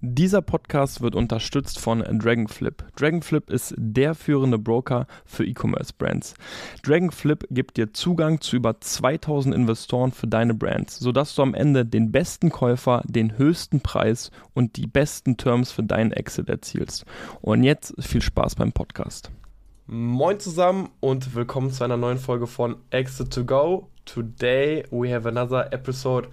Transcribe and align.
Dieser 0.00 0.42
Podcast 0.42 1.00
wird 1.00 1.16
unterstützt 1.16 1.80
von 1.80 2.04
Dragonflip. 2.20 2.84
Dragonflip 2.94 3.50
ist 3.50 3.74
der 3.76 4.14
führende 4.14 4.56
Broker 4.56 5.08
für 5.26 5.44
E-Commerce-Brands. 5.44 6.34
Dragonflip 6.84 7.48
gibt 7.50 7.76
dir 7.78 7.92
Zugang 7.92 8.40
zu 8.40 8.54
über 8.54 8.80
2000 8.80 9.52
Investoren 9.52 10.12
für 10.12 10.28
deine 10.28 10.54
Brands, 10.54 11.00
sodass 11.00 11.34
du 11.34 11.42
am 11.42 11.52
Ende 11.52 11.84
den 11.84 12.12
besten 12.12 12.50
Käufer, 12.50 13.02
den 13.06 13.38
höchsten 13.38 13.80
Preis 13.80 14.30
und 14.54 14.76
die 14.76 14.86
besten 14.86 15.36
Terms 15.36 15.72
für 15.72 15.82
deinen 15.82 16.12
Exit 16.12 16.48
erzielst. 16.48 17.04
Und 17.40 17.64
jetzt 17.64 17.92
viel 17.98 18.22
Spaß 18.22 18.54
beim 18.54 18.70
Podcast. 18.70 19.32
Moin 19.88 20.38
zusammen 20.38 20.90
und 21.00 21.34
willkommen 21.34 21.72
zu 21.72 21.82
einer 21.82 21.96
neuen 21.96 22.18
Folge 22.18 22.46
von 22.46 22.76
Exit 22.90 23.32
to 23.32 23.44
Go. 23.44 23.88
Today 24.04 24.84
we 24.92 25.12
have 25.12 25.28
another 25.28 25.72
episode 25.72 26.28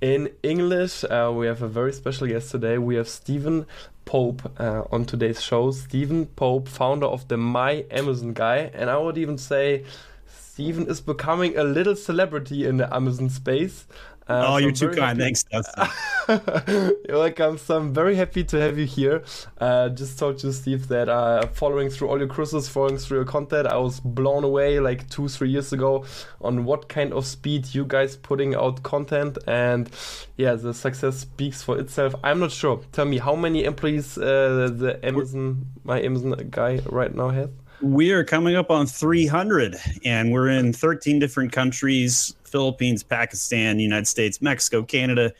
in 0.00 0.30
English. 0.42 1.04
Uh, 1.04 1.32
we 1.34 1.46
have 1.46 1.62
a 1.62 1.68
very 1.68 1.92
special 1.92 2.26
guest 2.26 2.50
today. 2.50 2.78
We 2.78 2.96
have 2.96 3.08
Steven 3.08 3.66
Pope 4.04 4.50
uh, 4.58 4.84
on 4.90 5.04
today's 5.04 5.42
show. 5.42 5.70
Steven 5.70 6.26
Pope, 6.26 6.68
founder 6.68 7.06
of 7.06 7.28
the 7.28 7.36
My 7.36 7.84
Amazon 7.90 8.32
Guy, 8.32 8.70
and 8.74 8.90
I 8.90 8.96
would 8.96 9.18
even 9.18 9.38
say 9.38 9.84
Steven 10.26 10.86
is 10.88 11.00
becoming 11.00 11.56
a 11.56 11.64
little 11.64 11.96
celebrity 11.96 12.66
in 12.66 12.78
the 12.78 12.92
Amazon 12.94 13.28
space. 13.30 13.86
Uh, 14.28 14.44
oh, 14.46 14.52
so 14.52 14.58
you're 14.58 14.72
too 14.72 14.88
kind. 14.90 15.20
Happy. 15.20 15.34
Thanks, 15.34 15.44
you're 17.08 17.18
welcome. 17.18 17.58
So 17.58 17.76
I'm 17.76 17.92
very 17.92 18.14
happy 18.14 18.44
to 18.44 18.60
have 18.60 18.78
you 18.78 18.86
here. 18.86 19.24
Uh, 19.58 19.88
just 19.88 20.18
told 20.18 20.42
you, 20.42 20.52
Steve, 20.52 20.86
that 20.88 21.08
uh, 21.08 21.46
following 21.48 21.90
through 21.90 22.08
all 22.08 22.18
your 22.18 22.28
cruises, 22.28 22.68
following 22.68 22.96
through 22.96 23.18
your 23.18 23.24
content, 23.24 23.66
I 23.66 23.76
was 23.78 23.98
blown 23.98 24.44
away 24.44 24.78
like 24.78 25.08
two, 25.10 25.28
three 25.28 25.50
years 25.50 25.72
ago 25.72 26.04
on 26.40 26.64
what 26.64 26.88
kind 26.88 27.12
of 27.12 27.26
speed 27.26 27.74
you 27.74 27.84
guys 27.84 28.16
putting 28.16 28.54
out 28.54 28.82
content, 28.84 29.38
and 29.48 29.90
yeah, 30.36 30.54
the 30.54 30.74
success 30.74 31.18
speaks 31.18 31.62
for 31.62 31.78
itself. 31.78 32.14
I'm 32.22 32.38
not 32.38 32.52
sure. 32.52 32.80
Tell 32.92 33.06
me, 33.06 33.18
how 33.18 33.34
many 33.34 33.64
employees 33.64 34.16
uh, 34.16 34.70
the 34.72 35.00
Amazon, 35.02 35.66
my 35.82 36.00
Amazon 36.00 36.36
guy, 36.50 36.80
right 36.86 37.12
now 37.14 37.30
has? 37.30 37.48
We 37.82 38.12
are 38.12 38.24
coming 38.24 38.56
up 38.56 38.70
on 38.70 38.86
300, 38.86 39.74
and 40.04 40.32
we're 40.32 40.50
in 40.50 40.74
13 40.74 41.18
different 41.18 41.50
countries 41.50 42.36
Philippines, 42.50 43.02
Pakistan, 43.02 43.78
United 43.78 44.06
States, 44.06 44.42
Mexico, 44.42 44.82
Canada, 44.82 45.32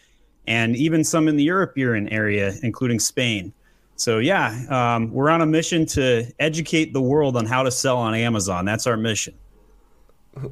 and 0.47 0.77
even 0.77 1.05
some 1.05 1.28
in 1.28 1.36
the 1.36 1.44
European 1.44 2.08
area, 2.08 2.55
including 2.62 2.98
Spain. 2.98 3.52
So, 3.97 4.19
yeah, 4.19 4.64
um, 4.70 5.12
we're 5.12 5.28
on 5.28 5.42
a 5.42 5.47
mission 5.47 5.84
to 5.86 6.27
educate 6.39 6.92
the 6.92 7.02
world 7.02 7.36
on 7.36 7.44
how 7.44 7.62
to 7.62 7.70
sell 7.70 7.98
on 7.98 8.14
Amazon. 8.14 8.64
That's 8.64 8.86
our 8.86 8.97
mission. 8.97 9.34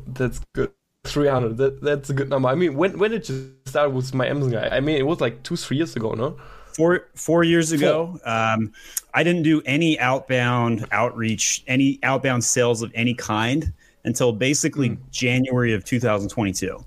That's 0.06 0.40
good. 0.52 0.70
300. 1.04 1.56
That, 1.56 1.80
that's 1.80 2.10
a 2.10 2.12
good 2.12 2.28
number. 2.28 2.48
I 2.48 2.54
mean, 2.54 2.76
when, 2.76 2.98
when 2.98 3.10
did 3.10 3.28
you 3.28 3.54
start 3.64 3.92
with 3.92 4.12
my 4.12 4.26
Amazon 4.26 4.50
guy? 4.50 4.68
I 4.68 4.80
mean, 4.80 4.96
it 4.96 5.06
was 5.06 5.20
like 5.20 5.42
two, 5.44 5.56
three 5.56 5.78
years 5.78 5.96
ago, 5.96 6.12
no? 6.12 6.36
Four, 6.74 7.08
four 7.14 7.42
years 7.42 7.72
ago. 7.72 8.20
Um, 8.24 8.72
I 9.14 9.22
didn't 9.22 9.42
do 9.42 9.62
any 9.64 9.98
outbound 9.98 10.86
outreach, 10.92 11.64
any 11.66 11.98
outbound 12.02 12.44
sales 12.44 12.82
of 12.82 12.92
any 12.94 13.14
kind 13.14 13.72
until 14.08 14.32
basically 14.32 14.90
mm. 14.90 14.98
January 15.12 15.72
of 15.72 15.84
2022. 15.84 16.84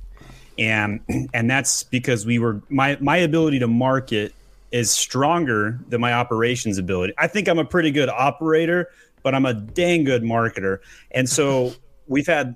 And 0.60 1.00
and 1.34 1.50
that's 1.50 1.84
because 1.84 2.26
we 2.26 2.38
were 2.38 2.62
my 2.68 2.98
my 3.00 3.18
ability 3.18 3.60
to 3.60 3.68
market 3.68 4.34
is 4.72 4.92
stronger 4.92 5.80
than 5.88 6.02
my 6.02 6.14
operations 6.14 6.78
ability. 6.78 7.14
I 7.18 7.28
think 7.28 7.48
I'm 7.48 7.60
a 7.60 7.66
pretty 7.66 7.92
good 7.92 8.10
operator, 8.10 8.90
but 9.24 9.36
I'm 9.36 9.46
a 9.46 9.54
dang 9.54 10.04
good 10.04 10.24
marketer. 10.24 10.80
And 11.12 11.30
so 11.30 11.74
we've 12.08 12.28
had 12.28 12.56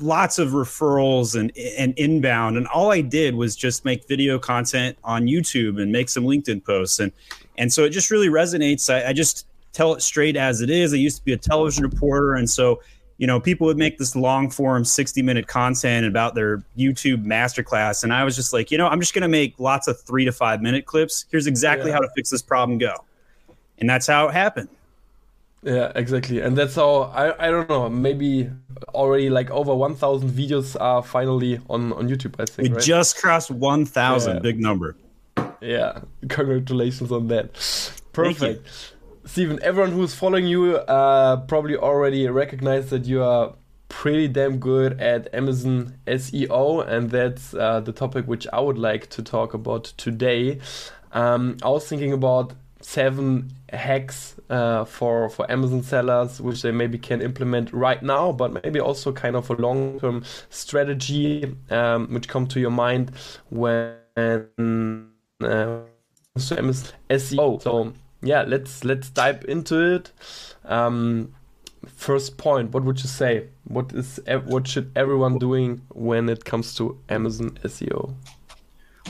lots 0.00 0.40
of 0.40 0.50
referrals 0.50 1.38
and 1.38 1.56
and 1.78 1.94
inbound 1.96 2.56
and 2.56 2.66
all 2.66 2.90
I 2.90 3.02
did 3.02 3.36
was 3.36 3.54
just 3.54 3.84
make 3.84 4.08
video 4.08 4.36
content 4.36 4.98
on 5.04 5.26
YouTube 5.26 5.80
and 5.80 5.92
make 5.92 6.08
some 6.08 6.24
LinkedIn 6.24 6.64
posts 6.64 6.98
and 6.98 7.12
and 7.56 7.72
so 7.72 7.84
it 7.84 7.90
just 7.90 8.10
really 8.10 8.28
resonates. 8.28 8.92
I, 8.92 9.10
I 9.10 9.12
just 9.12 9.46
tell 9.72 9.94
it 9.94 10.02
straight 10.02 10.36
as 10.36 10.60
it 10.60 10.70
is. 10.70 10.92
I 10.92 10.96
used 10.96 11.18
to 11.18 11.24
be 11.24 11.32
a 11.32 11.36
television 11.36 11.84
reporter 11.84 12.34
and 12.34 12.50
so 12.50 12.80
you 13.18 13.26
know, 13.26 13.40
people 13.40 13.66
would 13.66 13.78
make 13.78 13.98
this 13.98 14.14
long 14.14 14.50
form 14.50 14.84
60 14.84 15.22
minute 15.22 15.46
content 15.46 16.06
about 16.06 16.34
their 16.34 16.58
YouTube 16.76 17.24
masterclass. 17.24 18.04
And 18.04 18.12
I 18.12 18.24
was 18.24 18.36
just 18.36 18.52
like, 18.52 18.70
you 18.70 18.78
know, 18.78 18.88
I'm 18.88 19.00
just 19.00 19.14
going 19.14 19.22
to 19.22 19.28
make 19.28 19.58
lots 19.58 19.88
of 19.88 20.00
three 20.00 20.24
to 20.24 20.32
five 20.32 20.60
minute 20.60 20.86
clips. 20.86 21.24
Here's 21.30 21.46
exactly 21.46 21.88
yeah. 21.88 21.94
how 21.94 22.00
to 22.00 22.08
fix 22.14 22.30
this 22.30 22.42
problem, 22.42 22.78
go. 22.78 22.94
And 23.78 23.88
that's 23.88 24.06
how 24.06 24.28
it 24.28 24.32
happened. 24.32 24.68
Yeah, 25.62 25.90
exactly. 25.94 26.40
And 26.40 26.56
that's 26.56 26.74
how, 26.74 27.02
I, 27.14 27.48
I 27.48 27.50
don't 27.50 27.68
know, 27.68 27.88
maybe 27.88 28.50
already 28.88 29.30
like 29.30 29.50
over 29.50 29.74
1,000 29.74 30.30
videos 30.30 30.76
are 30.80 31.02
finally 31.02 31.60
on, 31.68 31.92
on 31.94 32.08
YouTube, 32.08 32.34
I 32.38 32.44
think. 32.44 32.68
We 32.68 32.74
right? 32.74 32.84
just 32.84 33.16
crossed 33.16 33.50
1,000, 33.50 34.34
yeah. 34.34 34.40
big 34.40 34.60
number. 34.60 34.94
Yeah, 35.60 36.00
congratulations 36.28 37.10
on 37.10 37.28
that. 37.28 37.54
Perfect. 38.12 38.94
Steven, 39.26 39.58
everyone 39.60 39.90
who's 39.90 40.14
following 40.14 40.46
you 40.46 40.76
uh, 40.76 41.36
probably 41.46 41.76
already 41.76 42.28
recognized 42.28 42.90
that 42.90 43.06
you 43.06 43.24
are 43.24 43.54
pretty 43.88 44.28
damn 44.28 44.58
good 44.58 45.00
at 45.00 45.34
Amazon 45.34 45.98
SEO, 46.06 46.86
and 46.86 47.10
that's 47.10 47.52
uh, 47.52 47.80
the 47.80 47.90
topic 47.90 48.26
which 48.26 48.46
I 48.52 48.60
would 48.60 48.78
like 48.78 49.10
to 49.10 49.24
talk 49.24 49.52
about 49.52 49.84
today. 49.96 50.60
Um, 51.10 51.56
I 51.64 51.70
was 51.70 51.88
thinking 51.88 52.12
about 52.12 52.52
seven 52.80 53.50
hacks 53.72 54.36
uh, 54.48 54.84
for 54.84 55.28
for 55.28 55.50
Amazon 55.50 55.82
sellers, 55.82 56.40
which 56.40 56.62
they 56.62 56.70
maybe 56.70 56.96
can 56.96 57.20
implement 57.20 57.72
right 57.72 58.00
now, 58.00 58.30
but 58.30 58.52
maybe 58.62 58.78
also 58.78 59.10
kind 59.10 59.34
of 59.34 59.50
a 59.50 59.54
long 59.54 59.98
term 59.98 60.24
strategy 60.50 61.52
um, 61.70 62.06
which 62.14 62.28
come 62.28 62.46
to 62.46 62.60
your 62.60 62.70
mind 62.70 63.10
when 63.50 63.96
uh, 65.42 65.80
so 66.38 66.56
Amazon 66.56 66.92
SEO. 67.10 67.60
So 67.60 67.92
yeah, 68.26 68.42
let's 68.42 68.84
let's 68.84 69.10
dive 69.10 69.44
into 69.48 69.94
it. 69.94 70.12
Um, 70.64 71.32
first 71.86 72.36
point, 72.36 72.72
what 72.72 72.84
would 72.84 73.00
you 73.02 73.08
say? 73.08 73.48
What 73.64 73.92
is 73.92 74.20
what 74.44 74.66
should 74.66 74.90
everyone 74.96 75.38
doing 75.38 75.80
when 75.94 76.28
it 76.28 76.44
comes 76.44 76.74
to 76.74 76.98
Amazon 77.08 77.58
SEO? 77.64 78.14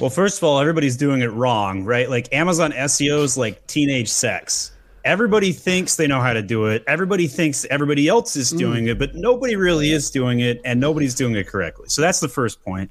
Well, 0.01 0.11
first 0.11 0.39
of 0.39 0.45
all, 0.45 0.61
everybody's 0.61 0.97
doing 0.97 1.23
it 1.23 1.33
wrong, 1.33 1.85
right? 1.85 2.11
Like 2.11 2.33
Amazon 2.33 2.73
SEO 2.73 3.23
is 3.23 3.39
like 3.39 3.67
teenage 3.67 4.09
sex. 4.09 4.73
Everybody 5.05 5.53
thinks 5.53 5.97
they 5.97 6.07
know 6.07 6.21
how 6.21 6.33
to 6.33 6.43
do 6.43 6.67
it. 6.67 6.85
Everybody 6.87 7.29
thinks 7.29 7.65
everybody 7.67 8.09
else 8.09 8.37
is 8.37 8.53
mm. 8.53 8.59
doing 8.59 8.85
mm. 8.87 8.91
it, 8.91 8.99
but 8.99 9.15
nobody 9.15 9.57
really 9.57 9.93
is 9.93 10.11
doing 10.11 10.41
it, 10.41 10.61
and 10.65 10.81
nobody's 10.81 11.15
doing 11.15 11.35
it 11.35 11.47
correctly. 11.47 11.89
So 11.89 12.03
that's 12.03 12.21
the 12.21 12.29
first 12.29 12.63
point. 12.65 12.91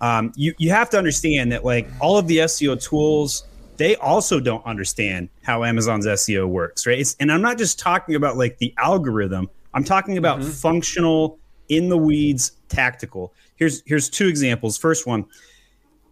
Um, 0.00 0.32
you 0.34 0.52
you 0.58 0.70
have 0.70 0.90
to 0.90 0.98
understand 0.98 1.52
that 1.52 1.64
like 1.64 1.88
all 2.00 2.18
of 2.18 2.26
the 2.26 2.38
SEO 2.38 2.82
tools 2.82 3.44
they 3.82 3.96
also 3.96 4.38
don't 4.38 4.64
understand 4.64 5.28
how 5.42 5.64
Amazon's 5.64 6.06
SEO 6.06 6.46
works, 6.46 6.86
right? 6.86 7.00
It's, 7.00 7.16
and 7.18 7.32
I'm 7.32 7.42
not 7.42 7.58
just 7.58 7.80
talking 7.80 8.14
about 8.14 8.36
like 8.36 8.58
the 8.58 8.72
algorithm. 8.78 9.50
I'm 9.74 9.82
talking 9.82 10.18
about 10.18 10.38
mm-hmm. 10.38 10.50
functional, 10.50 11.40
in 11.68 11.88
the 11.88 11.96
weeds, 11.96 12.52
tactical. 12.68 13.34
Here's 13.56 13.82
here's 13.84 14.08
two 14.08 14.28
examples. 14.28 14.78
First 14.78 15.04
one, 15.04 15.24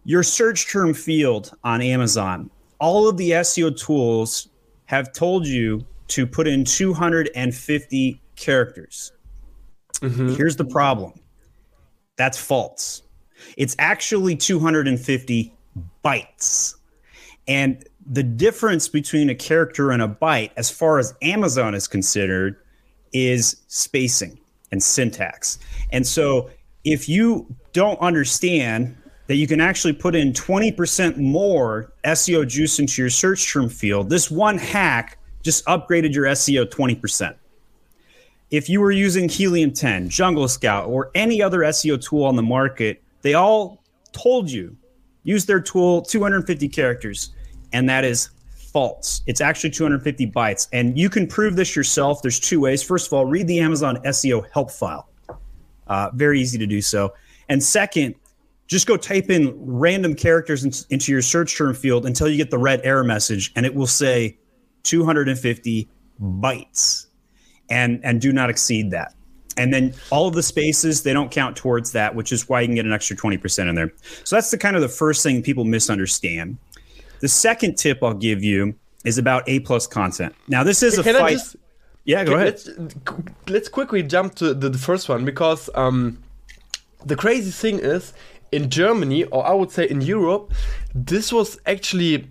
your 0.03 0.21
search 0.21 0.69
term 0.69 0.93
field 0.93 1.53
on 1.63 1.81
Amazon. 1.81 2.49
All 2.81 3.07
of 3.07 3.15
the 3.15 3.31
SEO 3.31 3.79
tools 3.79 4.49
have 4.85 5.13
told 5.13 5.47
you 5.47 5.85
to 6.09 6.27
put 6.27 6.49
in 6.49 6.65
250 6.65 8.21
characters. 8.35 9.13
Mm-hmm. 10.01 10.33
Here's 10.33 10.57
the 10.57 10.65
problem. 10.65 11.13
That's 12.17 12.37
false. 12.37 13.03
It's 13.55 13.77
actually 13.79 14.35
250 14.35 15.53
bytes. 16.03 16.75
And 17.47 17.83
the 18.05 18.23
difference 18.23 18.87
between 18.87 19.29
a 19.29 19.35
character 19.35 19.91
and 19.91 20.01
a 20.01 20.07
byte, 20.07 20.51
as 20.57 20.69
far 20.69 20.99
as 20.99 21.13
Amazon 21.21 21.75
is 21.75 21.87
considered, 21.87 22.57
is 23.13 23.61
spacing 23.67 24.39
and 24.71 24.81
syntax. 24.81 25.59
And 25.91 26.05
so 26.05 26.49
if 26.83 27.07
you 27.07 27.53
don't 27.73 27.99
understand 27.99 28.95
that 29.27 29.35
you 29.35 29.47
can 29.47 29.61
actually 29.61 29.93
put 29.93 30.15
in 30.15 30.33
20% 30.33 31.17
more 31.17 31.93
SEO 32.03 32.47
juice 32.47 32.79
into 32.79 33.01
your 33.01 33.09
search 33.09 33.51
term 33.51 33.69
field, 33.69 34.09
this 34.09 34.31
one 34.31 34.57
hack 34.57 35.17
just 35.43 35.65
upgraded 35.65 36.13
your 36.13 36.25
SEO 36.25 36.65
20%. 36.65 37.35
If 38.49 38.67
you 38.67 38.81
were 38.81 38.91
using 38.91 39.29
Helium 39.29 39.71
10, 39.71 40.09
Jungle 40.09 40.47
Scout, 40.47 40.87
or 40.87 41.09
any 41.15 41.41
other 41.41 41.59
SEO 41.59 42.03
tool 42.03 42.25
on 42.25 42.35
the 42.35 42.43
market, 42.43 43.01
they 43.21 43.33
all 43.33 43.81
told 44.11 44.51
you 44.51 44.75
use 45.23 45.45
their 45.45 45.59
tool 45.59 46.01
250 46.01 46.67
characters 46.69 47.33
and 47.73 47.87
that 47.89 48.03
is 48.03 48.29
false. 48.71 49.21
It's 49.27 49.41
actually 49.41 49.71
250 49.71 50.27
bytes. 50.31 50.67
And 50.71 50.97
you 50.97 51.09
can 51.09 51.27
prove 51.27 51.55
this 51.55 51.75
yourself. 51.75 52.21
There's 52.21 52.39
two 52.39 52.61
ways. 52.61 52.81
First 52.81 53.07
of 53.07 53.13
all 53.13 53.25
read 53.25 53.47
the 53.47 53.59
amazon 53.59 53.97
seo 54.05 54.45
help 54.51 54.71
file. 54.71 55.09
Uh, 55.87 56.09
very 56.13 56.39
easy 56.39 56.57
to 56.57 56.65
do 56.65 56.81
so. 56.81 57.13
And 57.49 57.61
second 57.61 58.15
just 58.67 58.87
go 58.87 58.95
type 58.95 59.29
in 59.29 59.53
random 59.57 60.15
characters 60.15 60.63
in, 60.63 60.71
into 60.89 61.11
your 61.11 61.21
search 61.21 61.57
term 61.57 61.73
field 61.73 62.05
until 62.05 62.29
you 62.29 62.37
get 62.37 62.49
the 62.49 62.57
red 62.57 62.79
error 62.83 63.03
message 63.03 63.51
and 63.55 63.65
it 63.65 63.75
will 63.75 63.87
say 63.87 64.37
250 64.83 65.89
bytes. 66.21 67.07
And 67.69 68.03
and 68.03 68.19
do 68.19 68.33
not 68.33 68.49
exceed 68.49 68.91
that. 68.91 69.13
And 69.57 69.73
then 69.73 69.93
all 70.09 70.27
of 70.27 70.33
the 70.33 70.43
spaces 70.43 71.03
they 71.03 71.13
don't 71.13 71.31
count 71.31 71.55
towards 71.55 71.91
that, 71.91 72.15
which 72.15 72.31
is 72.31 72.47
why 72.47 72.61
you 72.61 72.67
can 72.67 72.75
get 72.75 72.85
an 72.85 72.93
extra 72.93 73.15
20% 73.15 73.69
in 73.69 73.75
there. 73.75 73.91
So 74.23 74.35
that's 74.35 74.51
the 74.51 74.57
kind 74.57 74.75
of 74.75 74.81
the 74.81 74.89
first 74.89 75.23
thing 75.23 75.41
people 75.41 75.65
misunderstand. 75.65 76.57
The 77.19 77.27
second 77.27 77.75
tip 77.75 78.03
I'll 78.03 78.13
give 78.13 78.43
you 78.43 78.75
is 79.05 79.17
about 79.17 79.43
A 79.47 79.59
plus 79.61 79.87
content. 79.87 80.35
Now 80.47 80.63
this 80.63 80.83
is 80.83 80.97
a 80.97 81.03
fight. 81.03 81.33
Just 81.33 81.55
yeah, 82.03 82.23
go 82.23 82.35
ahead. 82.35 82.45
Let's, 82.45 82.69
let's 83.47 83.69
quickly 83.69 84.01
jump 84.01 84.35
to 84.35 84.53
the, 84.53 84.69
the 84.69 84.77
first 84.77 85.07
one 85.07 85.23
because 85.23 85.69
um, 85.75 86.21
the 87.05 87.15
crazy 87.15 87.51
thing 87.51 87.79
is 87.79 88.13
in 88.51 88.69
Germany, 88.69 89.25
or 89.25 89.45
I 89.45 89.53
would 89.53 89.71
say 89.71 89.87
in 89.87 90.01
Europe, 90.01 90.51
this 90.93 91.31
was 91.31 91.59
actually. 91.65 92.27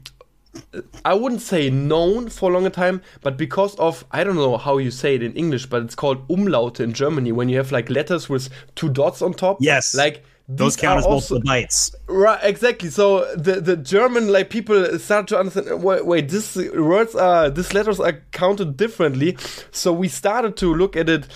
I 1.04 1.14
wouldn't 1.14 1.42
say 1.42 1.70
known 1.70 2.28
for 2.28 2.50
a 2.50 2.52
longer 2.52 2.70
time, 2.70 3.02
but 3.22 3.36
because 3.36 3.74
of 3.76 4.04
I 4.10 4.24
don't 4.24 4.34
know 4.36 4.56
how 4.56 4.78
you 4.78 4.90
say 4.90 5.14
it 5.14 5.22
in 5.22 5.32
English, 5.34 5.66
but 5.66 5.82
it's 5.82 5.94
called 5.94 6.26
Umlaute 6.28 6.80
in 6.80 6.92
Germany 6.92 7.32
when 7.32 7.48
you 7.48 7.56
have 7.56 7.70
like 7.72 7.88
letters 7.90 8.28
with 8.28 8.48
two 8.74 8.88
dots 8.88 9.22
on 9.22 9.32
top. 9.34 9.58
Yes. 9.60 9.94
like 9.94 10.24
Those 10.48 10.76
count 10.76 10.98
as 10.98 11.06
also- 11.06 11.34
multiple 11.34 11.52
bytes. 11.52 11.94
Right, 12.08 12.40
exactly. 12.42 12.90
So 12.90 13.32
the 13.36 13.60
the 13.60 13.76
German 13.76 14.32
like 14.32 14.50
people 14.50 14.98
start 14.98 15.28
to 15.28 15.38
understand. 15.38 15.82
Wait, 15.82 16.04
wait, 16.04 16.28
this 16.28 16.56
words 16.74 17.14
are 17.14 17.48
these 17.50 17.72
letters 17.72 18.00
are 18.00 18.20
counted 18.32 18.76
differently. 18.76 19.36
So 19.70 19.92
we 19.92 20.08
started 20.08 20.56
to 20.56 20.74
look 20.74 20.96
at 20.96 21.08
it. 21.08 21.28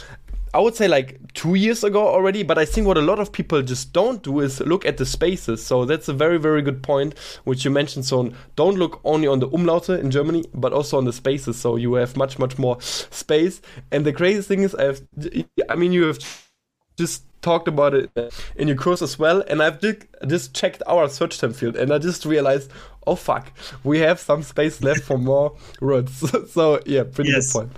I 0.55 0.61
would 0.61 0.77
say 0.77 0.87
like 0.87 1.19
two 1.35 1.56
years 1.56 1.83
ago 1.83 2.06
already, 2.06 2.45
but 2.45 2.59
I 2.59 2.65
think 2.65 2.87
what 2.87 2.97
a 2.97 3.03
lot 3.03 3.19
of 3.19 3.33
people 3.33 3.61
just 3.61 3.93
don't 3.93 4.23
do 4.23 4.39
is 4.39 4.61
look 4.61 4.87
at 4.87 4.99
the 4.99 5.05
spaces. 5.05 5.67
So 5.67 5.85
that's 5.85 6.09
a 6.09 6.12
very 6.12 6.39
very 6.39 6.62
good 6.62 6.81
point 6.81 7.19
which 7.43 7.65
you 7.65 7.73
mentioned. 7.73 8.05
So 8.05 8.33
don't 8.55 8.79
look 8.79 9.01
only 9.05 9.27
on 9.27 9.41
the 9.41 9.49
umlaute 9.49 9.99
in 9.99 10.12
Germany, 10.12 10.45
but 10.55 10.73
also 10.73 10.97
on 10.97 11.06
the 11.06 11.12
spaces. 11.12 11.59
So 11.59 11.75
you 11.75 11.95
have 11.95 12.17
much 12.17 12.39
much 12.39 12.56
more 12.56 12.81
space. 12.81 13.61
And 13.91 14.06
the 14.06 14.12
crazy 14.12 14.43
thing 14.43 14.62
is, 14.62 14.77
I 14.77 14.85
have, 14.85 15.03
I 15.69 15.75
mean, 15.75 15.93
you 15.93 16.05
have 16.05 16.19
just 16.97 17.25
talked 17.43 17.69
about 17.69 17.93
it 17.93 18.11
in 18.56 18.69
your 18.69 18.77
course 18.77 19.03
as 19.03 19.19
well 19.19 19.45
and 19.49 19.62
i've 19.62 19.79
just 20.27 20.55
checked 20.55 20.83
our 20.87 21.06
search 21.11 21.39
term 21.39 21.53
field 21.53 21.77
and 21.77 21.93
i 21.93 21.99
just 21.99 22.25
realized 22.25 22.71
oh 23.06 23.15
fuck 23.17 23.53
we 23.85 23.99
have 23.99 24.19
some 24.19 24.43
space 24.43 24.83
left 24.83 25.03
for 25.03 25.19
more 25.19 25.55
words 25.81 26.25
so 26.53 26.81
yeah 26.87 27.03
pretty 27.05 27.31
Yes. 27.31 27.53
good 27.53 27.69
point 27.71 27.73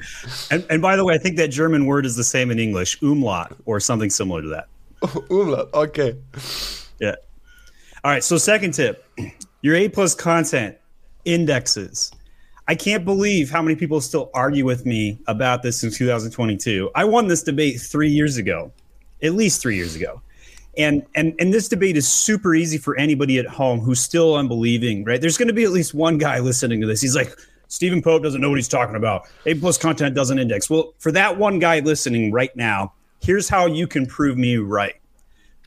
And, 0.51 0.67
and 0.71 0.81
by 0.83 0.97
the 0.97 1.05
way, 1.05 1.15
I 1.15 1.19
think 1.19 1.37
that 1.37 1.49
German 1.49 1.87
word 1.87 2.07
is 2.07 2.17
the 2.17 2.25
same 2.25 2.51
in 2.51 2.59
English, 2.59 3.01
umlaut, 3.03 3.57
or 3.65 3.81
something 3.81 4.11
similar 4.11 4.43
to 4.43 4.49
that. 4.49 4.69
umlaut 5.31 5.73
okay 5.75 6.17
Yeah. 7.01 7.15
All 8.05 8.11
right. 8.13 8.23
So 8.23 8.39
second 8.39 8.73
tip, 8.73 9.05
your 9.63 9.75
A 9.75 9.89
plus 9.89 10.15
content 10.15 10.77
indexes. 11.25 12.13
I 12.69 12.75
can't 12.75 13.05
believe 13.05 13.51
how 13.51 13.63
many 13.63 13.75
people 13.77 14.01
still 14.01 14.31
argue 14.35 14.65
with 14.65 14.87
me 14.87 15.19
about 15.27 15.63
this 15.63 15.83
in 15.85 15.91
2022. 15.91 16.91
I 16.95 17.05
won 17.05 17.27
this 17.29 17.43
debate 17.43 17.81
three 17.81 18.09
years 18.11 18.37
ago, 18.37 18.73
at 19.23 19.35
least 19.35 19.61
three 19.63 19.77
years 19.77 19.95
ago. 19.97 20.21
And, 20.79 21.07
and 21.15 21.35
and 21.39 21.55
this 21.55 21.69
debate 21.69 21.97
is 21.97 22.07
super 22.07 22.55
easy 22.55 22.77
for 22.77 22.97
anybody 22.97 23.39
at 23.39 23.47
home 23.47 23.81
who's 23.81 24.01
still 24.01 24.35
unbelieving, 24.35 25.05
right? 25.05 25.21
There's 25.21 25.39
going 25.39 25.49
to 25.49 25.55
be 25.55 25.65
at 25.65 25.71
least 25.71 25.95
one 25.95 26.19
guy 26.19 26.39
listening 26.39 26.81
to 26.83 26.87
this. 26.87 27.01
He's 27.01 27.17
like, 27.17 27.35
Steven 27.69 28.03
Pope 28.03 28.23
doesn't 28.23 28.41
know 28.41 28.51
what 28.51 28.57
he's 28.57 28.69
talking 28.69 28.95
about. 28.95 29.29
A 29.47 29.55
plus 29.55 29.79
content 29.79 30.15
doesn't 30.15 30.39
index. 30.39 30.69
Well, 30.69 30.95
for 30.99 31.11
that 31.13 31.37
one 31.37 31.59
guy 31.59 31.81
listening 31.81 32.31
right 32.31 32.55
now, 32.57 32.93
here's 33.21 33.49
how 33.49 33.67
you 33.67 33.87
can 33.87 34.07
prove 34.07 34.37
me 34.37 34.57
right 34.57 34.95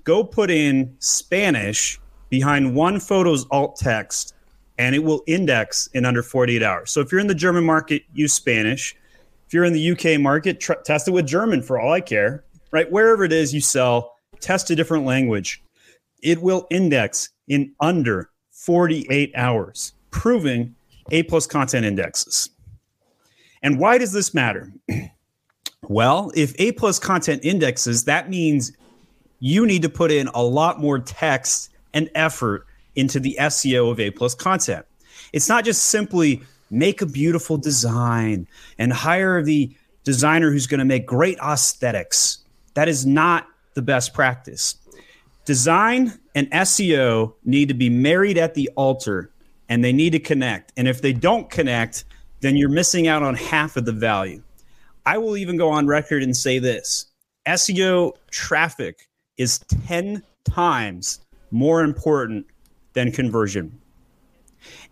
go 0.03 0.23
put 0.23 0.49
in 0.49 0.95
Spanish 0.99 1.99
behind 2.29 2.73
one 2.73 2.99
photo's 2.99 3.45
alt 3.51 3.75
text 3.75 4.33
and 4.79 4.95
it 4.95 5.03
will 5.03 5.21
index 5.27 5.87
in 5.93 6.05
under 6.05 6.23
48 6.23 6.63
hours. 6.63 6.89
So 6.89 7.01
if 7.01 7.11
you're 7.11 7.21
in 7.21 7.27
the 7.27 7.35
German 7.35 7.65
market, 7.65 8.03
use 8.13 8.33
Spanish. 8.33 8.95
If 9.45 9.53
you're 9.53 9.65
in 9.65 9.73
the 9.73 9.91
UK 9.91 10.19
market, 10.19 10.61
tr- 10.61 10.73
test 10.85 11.07
it 11.07 11.11
with 11.11 11.27
German 11.27 11.61
for 11.61 11.79
all 11.79 11.91
I 11.91 12.01
care, 12.01 12.45
right? 12.71 12.89
Wherever 12.89 13.23
it 13.25 13.33
is 13.33 13.53
you 13.53 13.59
sell, 13.59 14.15
test 14.41 14.69
a 14.69 14.75
different 14.75 15.05
language. 15.05 15.63
It 16.21 16.41
will 16.41 16.67
index 16.69 17.29
in 17.47 17.73
under 17.79 18.29
48 18.51 19.31
hours, 19.35 19.93
proving 20.11 20.75
A 21.11 21.23
plus 21.23 21.47
content 21.47 21.85
indexes. 21.85 22.49
And 23.61 23.79
why 23.79 23.97
does 23.97 24.11
this 24.11 24.33
matter? 24.33 24.71
well, 25.87 26.31
if 26.35 26.53
A 26.59 26.71
plus 26.73 26.99
content 26.99 27.43
indexes, 27.43 28.05
that 28.05 28.29
means 28.29 28.71
you 29.39 29.65
need 29.65 29.81
to 29.81 29.89
put 29.89 30.11
in 30.11 30.27
a 30.33 30.43
lot 30.43 30.79
more 30.79 30.99
text 30.99 31.69
and 31.93 32.09
effort 32.15 32.65
into 32.95 33.19
the 33.19 33.37
SEO 33.39 33.91
of 33.91 33.99
A 33.99 34.11
plus 34.11 34.35
content. 34.35 34.85
It's 35.33 35.49
not 35.49 35.65
just 35.65 35.85
simply 35.85 36.41
make 36.69 37.01
a 37.01 37.05
beautiful 37.05 37.57
design 37.57 38.47
and 38.77 38.93
hire 38.93 39.41
the 39.41 39.75
designer 40.03 40.51
who's 40.51 40.67
going 40.67 40.79
to 40.79 40.85
make 40.85 41.05
great 41.05 41.37
aesthetics. 41.39 42.39
That 42.73 42.87
is 42.87 43.05
not 43.05 43.47
the 43.79 43.83
best 43.83 44.13
practice. 44.13 44.75
Design 45.45 46.19
and 46.35 46.51
SEO 46.51 47.33
need 47.45 47.69
to 47.69 47.73
be 47.73 47.89
married 47.89 48.37
at 48.37 48.55
the 48.55 48.69
altar 48.75 49.31
and 49.69 49.81
they 49.81 49.93
need 49.93 50.09
to 50.09 50.19
connect. 50.19 50.73
And 50.75 50.85
if 50.85 51.01
they 51.01 51.13
don't 51.13 51.49
connect, 51.49 52.03
then 52.41 52.57
you're 52.57 52.67
missing 52.67 53.07
out 53.07 53.23
on 53.23 53.35
half 53.35 53.77
of 53.77 53.85
the 53.85 53.93
value. 53.93 54.43
I 55.05 55.17
will 55.17 55.37
even 55.37 55.55
go 55.55 55.69
on 55.69 55.87
record 55.87 56.23
and 56.23 56.35
say 56.35 56.59
this 56.59 57.05
SEO 57.47 58.17
traffic 58.31 59.07
is 59.37 59.59
10 59.87 60.21
times 60.43 61.21
more 61.51 61.83
important 61.83 62.45
than 62.91 63.09
conversion. 63.09 63.79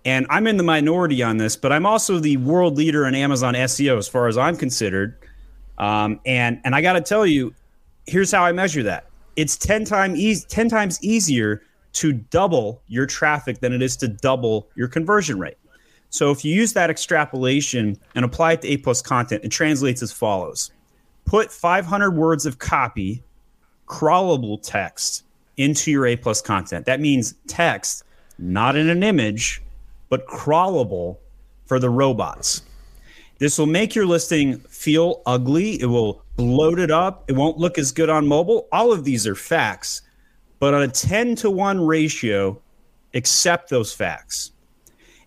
And 0.06 0.26
I'm 0.30 0.48
in 0.48 0.56
the 0.56 0.64
minority 0.64 1.22
on 1.22 1.36
this, 1.36 1.58
but 1.58 1.74
I'm 1.74 1.86
also 1.86 2.20
the 2.20 2.38
world 2.38 2.78
leader 2.78 3.06
in 3.06 3.16
Amazon 3.16 3.54
SEO 3.54 3.98
as 3.98 4.08
far 4.08 4.30
as 4.30 4.38
I'm 4.38 4.56
considered. 4.56 5.18
Um, 5.78 6.22
and 6.26 6.62
and 6.64 6.74
I 6.74 6.82
got 6.82 6.94
to 6.94 7.02
tell 7.02 7.26
you, 7.26 7.54
here's 8.08 8.32
how 8.32 8.44
I 8.44 8.52
measure 8.52 8.84
that. 8.84 9.06
It's 9.36 9.56
10 9.58 9.86
times 9.86 10.18
eas 10.18 10.46
10 10.46 10.70
times 10.70 11.02
easier 11.04 11.62
to 11.94 12.14
double 12.14 12.82
your 12.88 13.06
traffic 13.06 13.60
than 13.60 13.74
it 13.74 13.82
is 13.82 13.96
to 13.98 14.08
double 14.08 14.68
your 14.76 14.88
conversion 14.88 15.40
rate. 15.40 15.58
So 16.10 16.32
if 16.32 16.44
you 16.44 16.56
use 16.56 16.74
that 16.74 16.90
extrapolation 16.90 17.98
and 18.16 18.24
apply 18.24 18.54
it 18.54 18.62
to 18.62 18.70
A 18.70 18.78
plus 18.78 19.02
content, 19.02 19.44
it 19.44 19.50
translates 19.50 20.02
as 20.02 20.12
follows. 20.12 20.72
Put 21.26 21.52
500 21.52 22.12
words 22.12 22.46
of 22.46 22.60
copy, 22.60 23.24
crawlable 23.88 24.60
text 24.62 25.24
into 25.58 25.92
your 25.92 26.06
A 26.06 26.16
plus 26.16 26.42
content. 26.42 26.86
That 26.86 27.02
means 27.02 27.36
text, 27.48 28.04
not 28.38 28.76
in 28.76 28.90
an 28.90 29.04
image, 29.04 29.62
but 30.10 30.26
crawlable 30.28 31.18
for 31.66 31.80
the 31.80 31.90
robots. 31.90 32.62
This 33.40 33.58
will 33.58 33.68
make 33.68 33.96
your 33.96 34.06
listing 34.06 34.60
feel 34.62 35.22
ugly. 35.26 35.80
It 35.82 35.86
will 35.86 36.24
bloat 36.36 36.80
it 36.80 36.92
up. 36.92 37.26
It 37.28 37.34
won't 37.34 37.58
look 37.58 37.78
as 37.78 37.92
good 37.92 38.10
on 38.10 38.28
mobile. 38.28 38.68
All 38.72 38.92
of 38.92 39.04
these 39.04 39.28
are 39.28 39.36
facts. 39.36 40.02
But 40.60 40.74
on 40.74 40.82
a 40.82 40.88
10 40.88 41.36
to 41.38 41.52
1 41.52 41.86
ratio, 41.86 42.60
accept 43.14 43.70
those 43.70 43.94
facts 43.94 44.52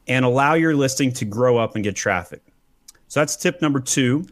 and 0.08 0.24
allow 0.24 0.54
your 0.54 0.74
listing 0.74 1.12
to 1.12 1.24
grow 1.24 1.56
up 1.58 1.76
and 1.76 1.84
get 1.84 1.94
traffic. 1.94 2.42
So 3.08 3.20
that's 3.20 3.36
tip 3.36 3.62
number 3.62 3.80
two. 3.80 4.26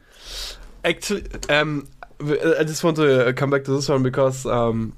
actually 0.85 1.25
um 1.49 1.89
i 2.21 2.65
just 2.65 2.83
want 2.83 2.97
to 2.97 3.33
come 3.35 3.51
back 3.51 3.65
to 3.65 3.73
this 3.73 3.89
one 3.89 4.03
because 4.03 4.47
um 4.47 4.95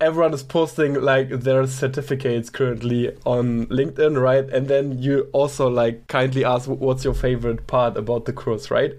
everyone 0.00 0.32
is 0.32 0.42
posting 0.42 0.94
like 0.94 1.28
their 1.28 1.66
certificates 1.66 2.48
currently 2.50 3.14
on 3.26 3.66
linkedin 3.66 4.20
right? 4.20 4.48
And 4.48 4.68
then 4.68 4.98
you 4.98 5.28
also 5.32 5.68
like 5.68 6.06
kindly 6.08 6.44
ask 6.44 6.68
what's 6.68 7.04
your 7.04 7.14
favorite 7.14 7.66
part 7.66 7.96
about 7.96 8.24
the 8.24 8.32
course 8.32 8.70
right? 8.70 8.94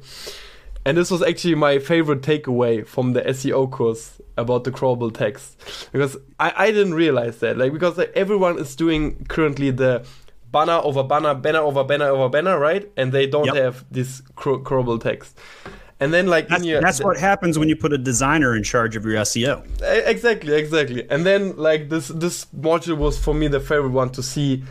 And 0.85 0.97
this 0.97 1.09
was 1.09 1.23
actually 1.23 1.55
my 1.55 1.79
favorite 1.79 2.21
takeaway 2.21 2.85
from 2.85 3.13
the 3.13 3.21
SEO 3.21 3.71
course 3.71 4.21
about 4.37 4.65
the 4.65 4.71
crawlable 4.71 5.11
text 5.11 5.57
because 5.91 6.15
I, 6.39 6.53
I 6.55 6.71
didn't 6.71 6.93
realize 6.93 7.39
that 7.39 7.57
like 7.57 7.73
because 7.73 7.97
like, 7.97 8.11
everyone 8.15 8.59
is 8.59 8.75
doing 8.75 9.25
currently 9.25 9.71
the 9.71 10.05
banner 10.51 10.79
over 10.83 11.03
banner 11.03 11.33
banner 11.33 11.59
over 11.59 11.83
banner 11.83 12.05
over 12.05 12.29
banner 12.29 12.59
right? 12.59 12.89
And 12.95 13.11
they 13.11 13.25
don't 13.25 13.45
Yep. 13.47 13.55
have 13.55 13.85
this 13.89 14.21
craw- 14.35 14.59
crawlable 14.59 15.01
text 15.01 15.37
and 15.99 16.13
then 16.13 16.27
like 16.27 16.47
That's, 16.49 16.65
your 16.65 16.81
that's 16.81 17.01
what 17.01 17.17
happens 17.17 17.57
when 17.57 17.69
you 17.69 17.75
put 17.75 17.93
a 17.93 17.97
designer 17.97 18.55
in 18.55 18.63
charge 18.63 18.95
of 18.95 19.05
your 19.05 19.15
SEO. 19.21 19.63
Exactly 19.81 20.53
exactly 20.53 21.09
and 21.09 21.25
then 21.25 21.55
like 21.57 21.89
this 21.89 22.09
this 22.09 22.45
module 22.57 22.97
was 22.97 23.17
for 23.17 23.33
me 23.33 23.47
the 23.47 23.59
favorite 23.59 23.91
one 23.91 24.09
to 24.11 24.23
see 24.23 24.63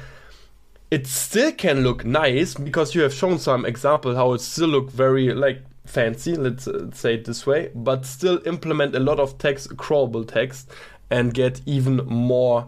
it 0.90 1.06
still 1.06 1.50
can 1.52 1.82
look 1.82 2.04
nice 2.04 2.54
because 2.54 2.94
you 2.94 3.02
have 3.02 3.12
shown 3.12 3.38
some 3.38 3.64
example 3.64 4.14
how 4.14 4.32
it 4.32 4.40
still 4.40 4.68
look 4.68 4.90
very 4.90 5.32
like 5.32 5.62
fancy 5.86 6.34
let's 6.34 6.66
uh, 6.68 6.90
say 6.92 7.14
it 7.14 7.24
this 7.24 7.46
way 7.46 7.70
but 7.74 8.06
still 8.06 8.40
implement 8.46 8.94
a 8.94 9.00
lot 9.00 9.18
of 9.20 9.36
text 9.38 9.76
crawlable 9.76 10.26
text 10.26 10.70
and 11.10 11.34
get 11.34 11.60
even 11.66 11.96
more 12.06 12.66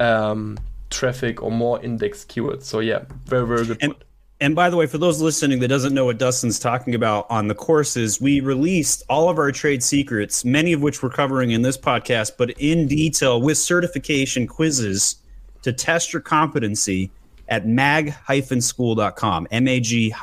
um, 0.00 0.58
traffic 0.90 1.42
or 1.42 1.50
more 1.50 1.82
index 1.82 2.24
keywords 2.24 2.62
so 2.62 2.80
yeah 2.80 3.04
very 3.26 3.46
very 3.46 3.66
good 3.66 3.78
And, 3.80 3.92
point. 3.92 4.04
And 4.40 4.54
by 4.54 4.68
the 4.68 4.76
way, 4.76 4.86
for 4.86 4.98
those 4.98 5.20
listening 5.20 5.60
that 5.60 5.68
doesn't 5.68 5.94
know 5.94 6.04
what 6.04 6.18
Dustin's 6.18 6.58
talking 6.58 6.94
about 6.94 7.26
on 7.30 7.48
the 7.48 7.54
courses, 7.54 8.20
we 8.20 8.40
released 8.40 9.02
all 9.08 9.30
of 9.30 9.38
our 9.38 9.50
trade 9.50 9.82
secrets, 9.82 10.44
many 10.44 10.74
of 10.74 10.82
which 10.82 11.02
we're 11.02 11.08
covering 11.08 11.52
in 11.52 11.62
this 11.62 11.78
podcast, 11.78 12.32
but 12.36 12.50
in 12.58 12.86
detail 12.86 13.40
with 13.40 13.56
certification 13.56 14.46
quizzes 14.46 15.16
to 15.62 15.72
test 15.72 16.12
your 16.12 16.20
competency 16.20 17.10
at 17.48 17.66
mag-school.com, 17.66 19.48
M-A-G 19.50 20.14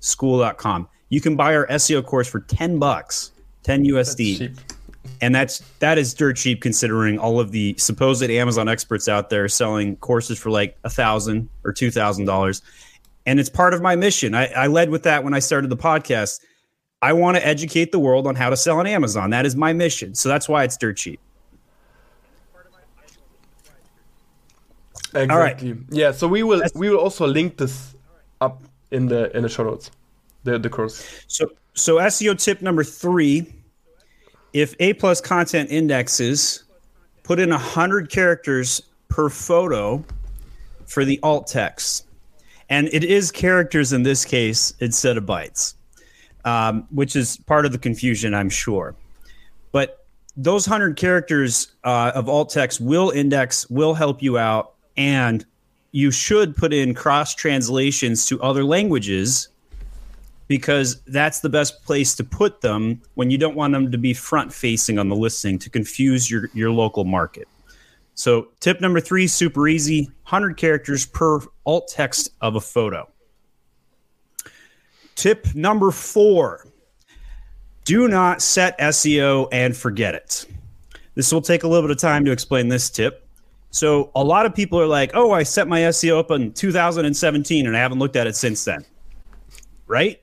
school.com. 0.00 0.88
You 1.08 1.20
can 1.20 1.36
buy 1.36 1.54
our 1.54 1.66
SEO 1.68 2.04
course 2.04 2.28
for 2.28 2.40
10 2.40 2.78
bucks, 2.78 3.30
10 3.62 3.84
USD. 3.84 4.58
And 5.20 5.34
that's 5.34 5.60
that 5.78 5.98
is 5.98 6.12
dirt 6.12 6.36
cheap 6.36 6.60
considering 6.60 7.18
all 7.18 7.38
of 7.38 7.52
the 7.52 7.74
supposed 7.78 8.28
Amazon 8.28 8.68
experts 8.68 9.08
out 9.08 9.30
there 9.30 9.48
selling 9.48 9.96
courses 9.96 10.38
for 10.38 10.50
like 10.50 10.76
a 10.84 10.90
thousand 10.90 11.48
or 11.64 11.72
two 11.72 11.90
thousand 11.90 12.24
dollars. 12.26 12.60
And 13.26 13.40
it's 13.40 13.48
part 13.48 13.74
of 13.74 13.82
my 13.82 13.96
mission. 13.96 14.34
I, 14.34 14.46
I 14.46 14.66
led 14.68 14.90
with 14.90 15.02
that 15.02 15.24
when 15.24 15.34
I 15.34 15.40
started 15.40 15.68
the 15.68 15.76
podcast. 15.76 16.40
I 17.02 17.12
want 17.12 17.36
to 17.36 17.46
educate 17.46 17.92
the 17.92 17.98
world 17.98 18.26
on 18.26 18.36
how 18.36 18.50
to 18.50 18.56
sell 18.56 18.78
on 18.78 18.86
Amazon. 18.86 19.30
That 19.30 19.44
is 19.44 19.56
my 19.56 19.72
mission. 19.72 20.14
So 20.14 20.28
that's 20.28 20.48
why 20.48 20.64
it's 20.64 20.76
dirt 20.76 20.96
cheap. 20.96 21.20
Exactly. 25.14 25.34
All 25.34 25.40
right. 25.40 25.78
Yeah. 25.90 26.12
So 26.12 26.28
we 26.28 26.42
will 26.42 26.62
we 26.74 26.90
will 26.90 26.98
also 26.98 27.26
link 27.26 27.56
this 27.56 27.94
up 28.40 28.62
in 28.90 29.06
the 29.06 29.34
in 29.36 29.42
the 29.42 29.48
show 29.48 29.64
notes, 29.64 29.90
the 30.44 30.58
the 30.58 30.68
course. 30.68 31.24
So 31.26 31.50
so 31.74 31.96
SEO 31.96 32.42
tip 32.42 32.60
number 32.60 32.84
three: 32.84 33.46
if 34.52 34.74
A 34.80 34.92
plus 34.94 35.20
content 35.20 35.70
indexes, 35.70 36.64
put 37.22 37.38
in 37.38 37.52
a 37.52 37.58
hundred 37.58 38.10
characters 38.10 38.82
per 39.08 39.28
photo 39.28 40.04
for 40.86 41.04
the 41.04 41.18
alt 41.22 41.46
text, 41.46 42.05
and 42.68 42.88
it 42.92 43.04
is 43.04 43.30
characters 43.30 43.92
in 43.92 44.02
this 44.02 44.24
case 44.24 44.74
instead 44.80 45.16
of 45.16 45.24
bytes, 45.24 45.74
um, 46.44 46.86
which 46.90 47.14
is 47.16 47.36
part 47.46 47.66
of 47.66 47.72
the 47.72 47.78
confusion, 47.78 48.34
I'm 48.34 48.50
sure. 48.50 48.94
But 49.72 50.04
those 50.36 50.66
hundred 50.66 50.96
characters 50.96 51.72
uh, 51.84 52.12
of 52.14 52.28
alt 52.28 52.50
text 52.50 52.80
will 52.80 53.10
index, 53.10 53.68
will 53.70 53.94
help 53.94 54.22
you 54.22 54.38
out 54.38 54.74
and 54.96 55.44
you 55.92 56.10
should 56.10 56.56
put 56.56 56.72
in 56.72 56.94
cross 56.94 57.34
translations 57.34 58.26
to 58.26 58.40
other 58.42 58.64
languages 58.64 59.48
because 60.48 61.00
that's 61.06 61.40
the 61.40 61.48
best 61.48 61.82
place 61.84 62.14
to 62.14 62.24
put 62.24 62.60
them 62.60 63.00
when 63.14 63.30
you 63.30 63.38
don't 63.38 63.56
want 63.56 63.72
them 63.72 63.90
to 63.90 63.98
be 63.98 64.12
front 64.14 64.52
facing 64.52 64.98
on 64.98 65.08
the 65.08 65.16
listing 65.16 65.58
to 65.58 65.70
confuse 65.70 66.30
your, 66.30 66.48
your 66.54 66.70
local 66.70 67.04
market. 67.04 67.48
So, 68.16 68.48
tip 68.60 68.80
number 68.80 68.98
three 68.98 69.26
super 69.26 69.68
easy 69.68 70.04
100 70.24 70.56
characters 70.56 71.04
per 71.04 71.40
alt 71.66 71.88
text 71.88 72.30
of 72.40 72.56
a 72.56 72.60
photo. 72.60 73.08
Tip 75.14 75.54
number 75.54 75.90
four 75.90 76.66
do 77.84 78.08
not 78.08 78.40
set 78.40 78.76
SEO 78.78 79.48
and 79.52 79.76
forget 79.76 80.14
it. 80.14 80.46
This 81.14 81.30
will 81.30 81.42
take 81.42 81.62
a 81.62 81.68
little 81.68 81.86
bit 81.86 81.90
of 81.90 82.00
time 82.00 82.24
to 82.24 82.32
explain 82.32 82.68
this 82.68 82.88
tip. 82.90 83.28
So 83.70 84.10
a 84.14 84.24
lot 84.24 84.46
of 84.46 84.54
people 84.54 84.80
are 84.80 84.86
like, 84.86 85.10
"Oh, 85.12 85.32
I 85.32 85.42
set 85.42 85.68
my 85.68 85.80
SEO 85.82 86.18
up 86.18 86.30
in 86.30 86.52
2017 86.52 87.66
and 87.66 87.76
I 87.76 87.80
haven't 87.80 87.98
looked 87.98 88.16
at 88.16 88.26
it 88.26 88.34
since 88.34 88.64
then." 88.64 88.84
Right? 89.86 90.22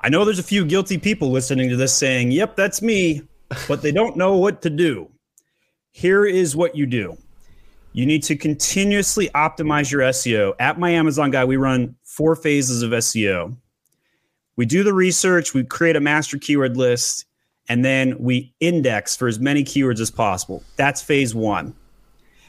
I 0.00 0.08
know 0.08 0.24
there's 0.24 0.40
a 0.40 0.42
few 0.42 0.64
guilty 0.64 0.98
people 0.98 1.30
listening 1.30 1.70
to 1.70 1.76
this 1.76 1.94
saying, 1.94 2.32
"Yep, 2.32 2.56
that's 2.56 2.82
me," 2.82 3.22
but 3.68 3.80
they 3.80 3.92
don't 3.92 4.16
know 4.16 4.36
what 4.36 4.60
to 4.62 4.70
do. 4.70 5.08
Here 5.92 6.24
is 6.24 6.56
what 6.56 6.74
you 6.74 6.86
do. 6.86 7.16
You 7.92 8.06
need 8.06 8.22
to 8.24 8.36
continuously 8.36 9.28
optimize 9.34 9.90
your 9.92 10.00
SEO. 10.00 10.54
At 10.58 10.78
my 10.78 10.90
Amazon 10.90 11.30
guy, 11.30 11.44
we 11.44 11.56
run 11.56 11.94
four 12.02 12.34
phases 12.34 12.82
of 12.82 12.90
SEO. 12.90 13.54
We 14.56 14.64
do 14.64 14.82
the 14.82 14.94
research, 14.94 15.54
we 15.54 15.64
create 15.64 15.96
a 15.96 16.00
master 16.00 16.38
keyword 16.38 16.76
list, 16.76 17.26
and 17.68 17.84
then 17.84 18.16
we 18.18 18.54
index 18.60 19.14
for 19.14 19.28
as 19.28 19.38
many 19.38 19.64
keywords 19.64 20.00
as 20.00 20.10
possible. 20.10 20.62
That's 20.76 21.02
phase 21.02 21.34
one. 21.34 21.74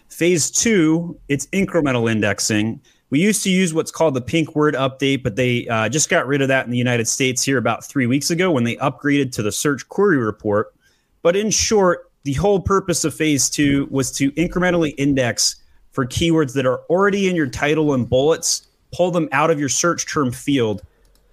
Phase 0.08 0.50
two, 0.50 1.20
it's 1.28 1.46
incremental 1.48 2.10
indexing. 2.10 2.82
We 3.10 3.20
used 3.20 3.44
to 3.44 3.50
use 3.50 3.74
what's 3.74 3.92
called 3.92 4.14
the 4.14 4.22
pink 4.22 4.56
word 4.56 4.74
update, 4.74 5.22
but 5.22 5.36
they 5.36 5.68
uh, 5.68 5.90
just 5.90 6.10
got 6.10 6.28
rid 6.28 6.42
of 6.42 6.48
that 6.48 6.66
in 6.66 6.72
the 6.72 6.78
United 6.78 7.08
States 7.08 7.44
here 7.44 7.58
about 7.58 7.86
three 7.86 8.08
weeks 8.08 8.32
ago 8.32 8.52
when 8.52 8.64
they 8.64 8.78
upgraded 8.78 9.34
to 9.34 9.44
the 9.44 9.52
search 9.52 9.88
query 9.90 10.18
report. 10.18 10.74
But 11.22 11.36
in 11.36 11.52
short, 11.52 12.12
the 12.24 12.34
whole 12.34 12.60
purpose 12.60 13.04
of 13.04 13.14
phase 13.14 13.50
two 13.50 13.88
was 13.92 14.12
to 14.14 14.32
incrementally 14.34 14.94
index 14.98 15.58
for 15.92 16.06
keywords 16.06 16.54
that 16.54 16.66
are 16.66 16.80
already 16.90 17.30
in 17.30 17.36
your 17.36 17.48
title 17.48 17.94
and 17.94 18.10
bullets, 18.10 18.68
pull 18.94 19.12
them 19.12 19.30
out 19.32 19.52
of 19.52 19.60
your 19.60 19.70
search 19.70 20.12
term 20.12 20.32
field 20.32 20.82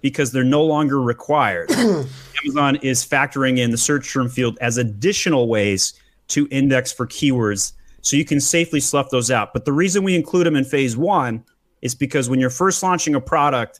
because 0.01 0.31
they're 0.31 0.43
no 0.43 0.63
longer 0.63 1.01
required. 1.01 1.71
Amazon 2.43 2.75
is 2.77 3.05
factoring 3.05 3.57
in 3.57 3.71
the 3.71 3.77
search 3.77 4.11
term 4.11 4.29
field 4.29 4.57
as 4.61 4.77
additional 4.77 5.47
ways 5.47 5.93
to 6.27 6.47
index 6.51 6.91
for 6.91 7.07
keywords 7.07 7.73
so 8.01 8.17
you 8.17 8.25
can 8.25 8.39
safely 8.39 8.79
slough 8.79 9.09
those 9.09 9.29
out. 9.29 9.53
But 9.53 9.65
the 9.65 9.73
reason 9.73 10.03
we 10.03 10.15
include 10.15 10.47
them 10.47 10.55
in 10.55 10.63
phase 10.63 10.97
one 10.97 11.43
is 11.81 11.95
because 11.95 12.29
when 12.29 12.39
you're 12.39 12.49
first 12.49 12.81
launching 12.83 13.15
a 13.15 13.21
product, 13.21 13.79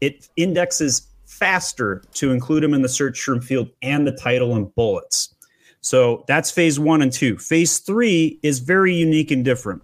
it 0.00 0.28
indexes 0.36 1.08
faster 1.26 2.02
to 2.14 2.30
include 2.30 2.62
them 2.62 2.74
in 2.74 2.82
the 2.82 2.88
search 2.88 3.24
term 3.24 3.40
field 3.40 3.70
and 3.82 4.06
the 4.06 4.12
title 4.12 4.54
and 4.54 4.74
bullets. 4.74 5.34
So 5.82 6.24
that's 6.28 6.50
phase 6.50 6.78
one 6.78 7.02
and 7.02 7.12
two. 7.12 7.36
Phase 7.36 7.78
three 7.78 8.38
is 8.42 8.60
very 8.60 8.94
unique 8.94 9.30
and 9.30 9.44
different. 9.44 9.82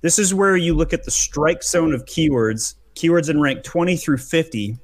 This 0.00 0.18
is 0.18 0.32
where 0.32 0.56
you 0.56 0.74
look 0.74 0.92
at 0.92 1.04
the 1.04 1.10
strike 1.10 1.62
zone 1.62 1.92
of 1.92 2.06
keywords, 2.06 2.76
keywords 2.94 3.28
in 3.28 3.40
rank 3.40 3.64
20 3.64 3.96
through 3.96 4.18
50, 4.18 4.78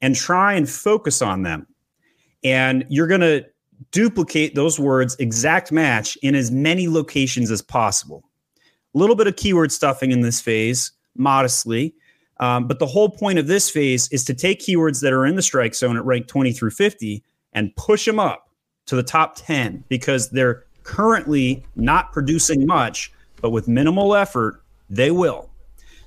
and 0.00 0.14
try 0.14 0.54
and 0.54 0.70
focus 0.70 1.20
on 1.20 1.42
them. 1.42 1.66
And 2.44 2.86
you're 2.88 3.08
going 3.08 3.20
to 3.20 3.44
duplicate 3.90 4.54
those 4.54 4.78
words 4.78 5.16
exact 5.18 5.72
match 5.72 6.16
in 6.22 6.34
as 6.34 6.50
many 6.50 6.88
locations 6.88 7.50
as 7.50 7.60
possible. 7.60 8.22
A 8.94 8.98
little 8.98 9.16
bit 9.16 9.26
of 9.26 9.36
keyword 9.36 9.72
stuffing 9.72 10.12
in 10.12 10.20
this 10.20 10.40
phase, 10.40 10.92
modestly. 11.16 11.94
Um, 12.38 12.68
but 12.68 12.78
the 12.78 12.86
whole 12.86 13.08
point 13.08 13.38
of 13.38 13.48
this 13.48 13.68
phase 13.68 14.08
is 14.12 14.24
to 14.24 14.34
take 14.34 14.60
keywords 14.60 15.00
that 15.02 15.12
are 15.12 15.26
in 15.26 15.34
the 15.36 15.42
strike 15.42 15.74
zone 15.74 15.96
at 15.96 16.04
rank 16.04 16.28
20 16.28 16.52
through 16.52 16.70
50 16.70 17.22
and 17.52 17.74
push 17.76 18.04
them 18.04 18.18
up 18.18 18.43
to 18.86 18.96
the 18.96 19.02
top 19.02 19.36
10 19.36 19.84
because 19.88 20.30
they're 20.30 20.64
currently 20.82 21.64
not 21.76 22.12
producing 22.12 22.66
much, 22.66 23.12
but 23.40 23.50
with 23.50 23.68
minimal 23.68 24.14
effort, 24.14 24.62
they 24.90 25.10
will. 25.10 25.50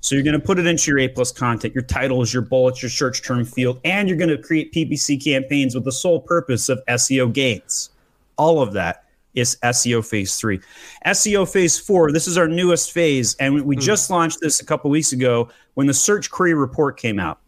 So 0.02 0.16
you're 0.16 0.24
going 0.24 0.40
to 0.40 0.46
put 0.46 0.60
it 0.60 0.68
into 0.68 0.92
your 0.92 1.00
A 1.00 1.08
plus 1.08 1.32
content, 1.32 1.74
your 1.74 1.84
titles, 1.84 2.32
your 2.34 2.44
bullets, 2.44 2.82
your 2.82 2.90
search 2.90 3.24
term 3.24 3.44
field, 3.44 3.80
and 3.84 4.08
you're 4.08 4.18
going 4.18 4.30
to 4.30 4.38
create 4.38 4.72
PPC 4.72 5.22
campaigns 5.22 5.76
with 5.76 5.84
the 5.84 5.92
sole 5.92 6.22
purpose 6.22 6.70
of 6.70 6.80
SEO 6.88 7.34
gains. 7.34 7.90
All 8.38 8.62
of 8.62 8.74
that 8.74 9.04
is 9.34 9.58
SEO 9.64 10.06
phase 10.06 10.36
three. 10.36 10.60
SEO 11.06 11.52
phase 11.52 11.80
four, 11.80 12.12
this 12.12 12.28
is 12.28 12.38
our 12.38 12.48
newest 12.48 12.92
phase. 12.92 13.36
And 13.40 13.66
we 13.66 13.76
mm. 13.76 13.82
just 13.82 14.10
launched 14.10 14.40
this 14.42 14.62
a 14.62 14.66
couple 14.66 14.90
weeks 14.90 15.12
ago 15.12 15.50
when 15.74 15.88
the 15.88 15.94
search 15.94 16.30
query 16.32 16.54
report 16.54 16.98
came 16.98 17.20
out. 17.20 17.40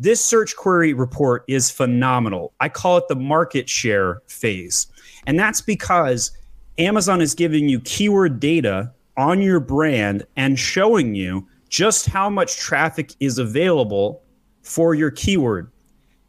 This 0.00 0.24
search 0.24 0.56
query 0.56 0.94
report 0.94 1.44
is 1.46 1.70
phenomenal. 1.70 2.54
I 2.58 2.70
call 2.70 2.96
it 2.96 3.06
the 3.08 3.14
market 3.14 3.68
share 3.68 4.22
phase. 4.28 4.86
And 5.26 5.38
that's 5.38 5.60
because 5.60 6.30
Amazon 6.78 7.20
is 7.20 7.34
giving 7.34 7.68
you 7.68 7.80
keyword 7.80 8.40
data 8.40 8.90
on 9.18 9.42
your 9.42 9.60
brand 9.60 10.26
and 10.36 10.58
showing 10.58 11.14
you 11.14 11.46
just 11.68 12.06
how 12.06 12.30
much 12.30 12.56
traffic 12.56 13.12
is 13.20 13.36
available 13.36 14.22
for 14.62 14.94
your 14.94 15.10
keyword. 15.10 15.70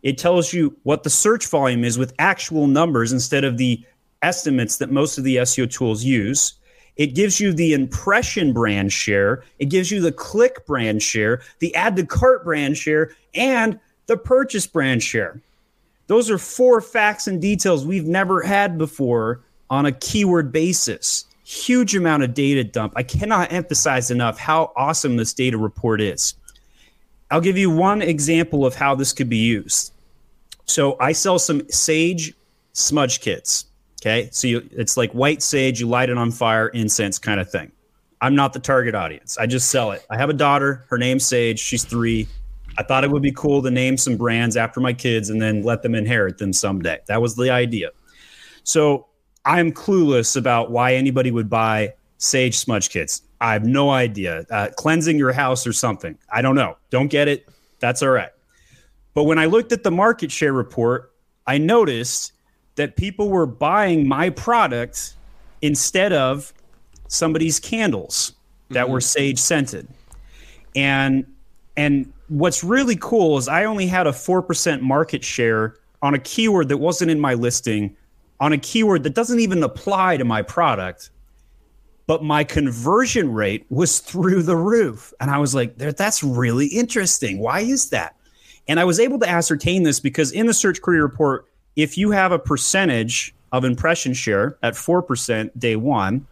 It 0.03 0.17
tells 0.17 0.51
you 0.51 0.75
what 0.83 1.03
the 1.03 1.09
search 1.09 1.47
volume 1.47 1.85
is 1.85 1.97
with 1.97 2.13
actual 2.19 2.67
numbers 2.67 3.13
instead 3.13 3.45
of 3.45 3.57
the 3.57 3.81
estimates 4.21 4.79
that 4.79 4.91
most 4.91 5.17
of 5.17 5.23
the 5.23 5.37
SEO 5.37 5.71
tools 5.71 6.03
use. 6.03 6.55
It 7.01 7.15
gives 7.15 7.39
you 7.39 7.51
the 7.51 7.73
impression 7.73 8.53
brand 8.53 8.93
share, 8.93 9.43
it 9.57 9.69
gives 9.69 9.89
you 9.89 10.01
the 10.01 10.11
click 10.11 10.67
brand 10.67 11.01
share, 11.01 11.41
the 11.57 11.73
add 11.73 11.95
to 11.95 12.05
cart 12.05 12.43
brand 12.43 12.77
share, 12.77 13.15
and 13.33 13.79
the 14.05 14.17
purchase 14.17 14.67
brand 14.67 15.01
share. 15.01 15.41
Those 16.05 16.29
are 16.29 16.37
four 16.37 16.79
facts 16.79 17.25
and 17.25 17.41
details 17.41 17.87
we've 17.87 18.05
never 18.05 18.43
had 18.43 18.77
before 18.77 19.41
on 19.67 19.87
a 19.87 19.91
keyword 19.91 20.51
basis 20.51 21.25
huge 21.43 21.95
amount 21.95 22.21
of 22.21 22.35
data 22.35 22.63
dump. 22.63 22.93
I 22.95 23.01
cannot 23.01 23.51
emphasize 23.51 24.11
enough 24.11 24.37
how 24.37 24.71
awesome 24.75 25.17
this 25.17 25.33
data 25.33 25.57
report 25.57 26.01
is. 26.01 26.35
I'll 27.31 27.41
give 27.41 27.57
you 27.57 27.71
one 27.71 28.03
example 28.03 28.63
of 28.63 28.75
how 28.75 28.93
this 28.93 29.11
could 29.11 29.27
be 29.27 29.37
used. 29.37 29.91
So 30.65 30.97
I 30.99 31.13
sell 31.13 31.39
some 31.39 31.67
sage 31.69 32.35
smudge 32.73 33.21
kits. 33.21 33.65
Okay. 34.01 34.29
So 34.31 34.47
you, 34.47 34.67
it's 34.71 34.97
like 34.97 35.11
white 35.11 35.43
sage, 35.43 35.79
you 35.79 35.87
light 35.87 36.09
it 36.09 36.17
on 36.17 36.31
fire, 36.31 36.69
incense 36.69 37.19
kind 37.19 37.39
of 37.39 37.51
thing. 37.51 37.71
I'm 38.21 38.35
not 38.35 38.53
the 38.53 38.59
target 38.59 38.95
audience. 38.95 39.37
I 39.37 39.47
just 39.47 39.69
sell 39.69 39.91
it. 39.91 40.05
I 40.09 40.17
have 40.17 40.29
a 40.29 40.33
daughter. 40.33 40.85
Her 40.89 40.97
name's 40.97 41.25
Sage. 41.25 41.59
She's 41.59 41.83
three. 41.83 42.27
I 42.77 42.83
thought 42.83 43.03
it 43.03 43.11
would 43.11 43.23
be 43.23 43.31
cool 43.31 43.61
to 43.63 43.71
name 43.71 43.97
some 43.97 44.15
brands 44.15 44.55
after 44.55 44.79
my 44.79 44.93
kids 44.93 45.29
and 45.29 45.41
then 45.41 45.63
let 45.63 45.81
them 45.81 45.95
inherit 45.95 46.37
them 46.37 46.53
someday. 46.53 46.99
That 47.07 47.21
was 47.21 47.35
the 47.35 47.49
idea. 47.49 47.89
So 48.63 49.07
I'm 49.43 49.71
clueless 49.71 50.37
about 50.37 50.71
why 50.71 50.93
anybody 50.93 51.31
would 51.31 51.49
buy 51.49 51.93
sage 52.19 52.57
smudge 52.57 52.89
kits. 52.89 53.23
I 53.41 53.53
have 53.53 53.65
no 53.65 53.89
idea. 53.89 54.45
Uh, 54.51 54.69
cleansing 54.77 55.17
your 55.17 55.33
house 55.33 55.65
or 55.65 55.73
something. 55.73 56.17
I 56.31 56.43
don't 56.43 56.55
know. 56.55 56.77
Don't 56.91 57.07
get 57.07 57.27
it. 57.27 57.49
That's 57.79 58.03
all 58.03 58.09
right. 58.09 58.29
But 59.15 59.23
when 59.23 59.39
I 59.39 59.45
looked 59.45 59.71
at 59.71 59.83
the 59.83 59.91
market 59.91 60.31
share 60.31 60.53
report, 60.53 61.11
I 61.47 61.57
noticed 61.57 62.33
that 62.75 62.95
people 62.95 63.29
were 63.29 63.45
buying 63.45 64.07
my 64.07 64.29
product 64.29 65.15
instead 65.61 66.13
of 66.13 66.53
somebody's 67.07 67.59
candles 67.59 68.33
that 68.69 68.83
mm-hmm. 68.83 68.93
were 68.93 69.01
sage 69.01 69.39
scented. 69.39 69.87
And 70.75 71.25
and 71.77 72.11
what's 72.27 72.63
really 72.63 72.95
cool 72.95 73.37
is 73.37 73.47
I 73.47 73.65
only 73.65 73.87
had 73.87 74.07
a 74.07 74.11
4% 74.11 74.81
market 74.81 75.23
share 75.23 75.75
on 76.01 76.13
a 76.13 76.19
keyword 76.19 76.69
that 76.69 76.77
wasn't 76.77 77.11
in 77.11 77.19
my 77.19 77.33
listing, 77.33 77.95
on 78.39 78.53
a 78.53 78.57
keyword 78.57 79.03
that 79.03 79.13
doesn't 79.13 79.39
even 79.39 79.63
apply 79.63 80.17
to 80.17 80.25
my 80.25 80.41
product. 80.41 81.11
But 82.07 82.23
my 82.23 82.43
conversion 82.43 83.31
rate 83.31 83.65
was 83.69 83.99
through 83.99 84.43
the 84.43 84.55
roof. 84.55 85.13
And 85.19 85.31
I 85.31 85.37
was 85.37 85.55
like, 85.55 85.77
that's 85.77 86.23
really 86.23 86.67
interesting. 86.67 87.39
Why 87.39 87.61
is 87.61 87.89
that? 87.89 88.15
And 88.67 88.79
I 88.79 88.83
was 88.83 88.99
able 88.99 89.19
to 89.19 89.29
ascertain 89.29 89.83
this 89.83 89.99
because 89.99 90.31
in 90.31 90.45
the 90.45 90.53
search 90.53 90.81
query 90.81 91.01
report, 91.01 91.45
if 91.75 91.97
you 91.97 92.11
have 92.11 92.31
a 92.31 92.39
percentage 92.39 93.33
of 93.51 93.65
impression 93.65 94.13
share 94.13 94.57
at 94.63 94.73
4% 94.73 95.51
day 95.57 95.75
one, 95.75 96.25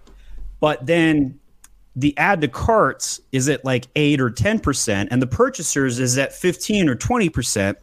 but 0.59 0.85
then 0.85 1.39
the 1.95 2.17
add 2.17 2.41
to 2.41 2.47
carts 2.47 3.19
is 3.31 3.49
at 3.49 3.65
like 3.65 3.87
8 3.95 4.21
or 4.21 4.29
10% 4.29 5.07
and 5.11 5.21
the 5.21 5.27
purchasers 5.27 5.99
is 5.99 6.17
at 6.17 6.33
15 6.33 6.87
or 6.87 6.95
20%, 6.95 7.75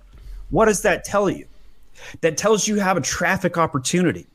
what 0.50 0.66
does 0.66 0.82
that 0.82 1.04
tell 1.04 1.28
you? 1.28 1.46
That 2.20 2.36
tells 2.36 2.68
you 2.68 2.76
have 2.76 2.96
a 2.96 3.00
traffic 3.00 3.58
opportunity. 3.58 4.26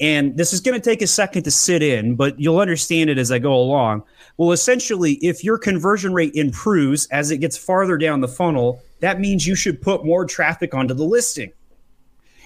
And 0.00 0.36
this 0.36 0.52
is 0.52 0.60
going 0.60 0.80
to 0.80 0.90
take 0.90 1.00
a 1.00 1.06
second 1.06 1.44
to 1.44 1.50
sit 1.50 1.82
in, 1.82 2.16
but 2.16 2.38
you'll 2.40 2.58
understand 2.58 3.08
it 3.08 3.18
as 3.18 3.30
I 3.30 3.38
go 3.38 3.54
along. 3.54 4.02
Well, 4.36 4.52
essentially, 4.52 5.12
if 5.22 5.44
your 5.44 5.58
conversion 5.58 6.12
rate 6.12 6.34
improves 6.34 7.06
as 7.06 7.30
it 7.30 7.38
gets 7.38 7.56
farther 7.56 7.96
down 7.96 8.20
the 8.20 8.28
funnel, 8.28 8.82
that 9.00 9.20
means 9.20 9.46
you 9.46 9.54
should 9.54 9.80
put 9.80 10.04
more 10.04 10.24
traffic 10.24 10.74
onto 10.74 10.94
the 10.94 11.04
listing. 11.04 11.52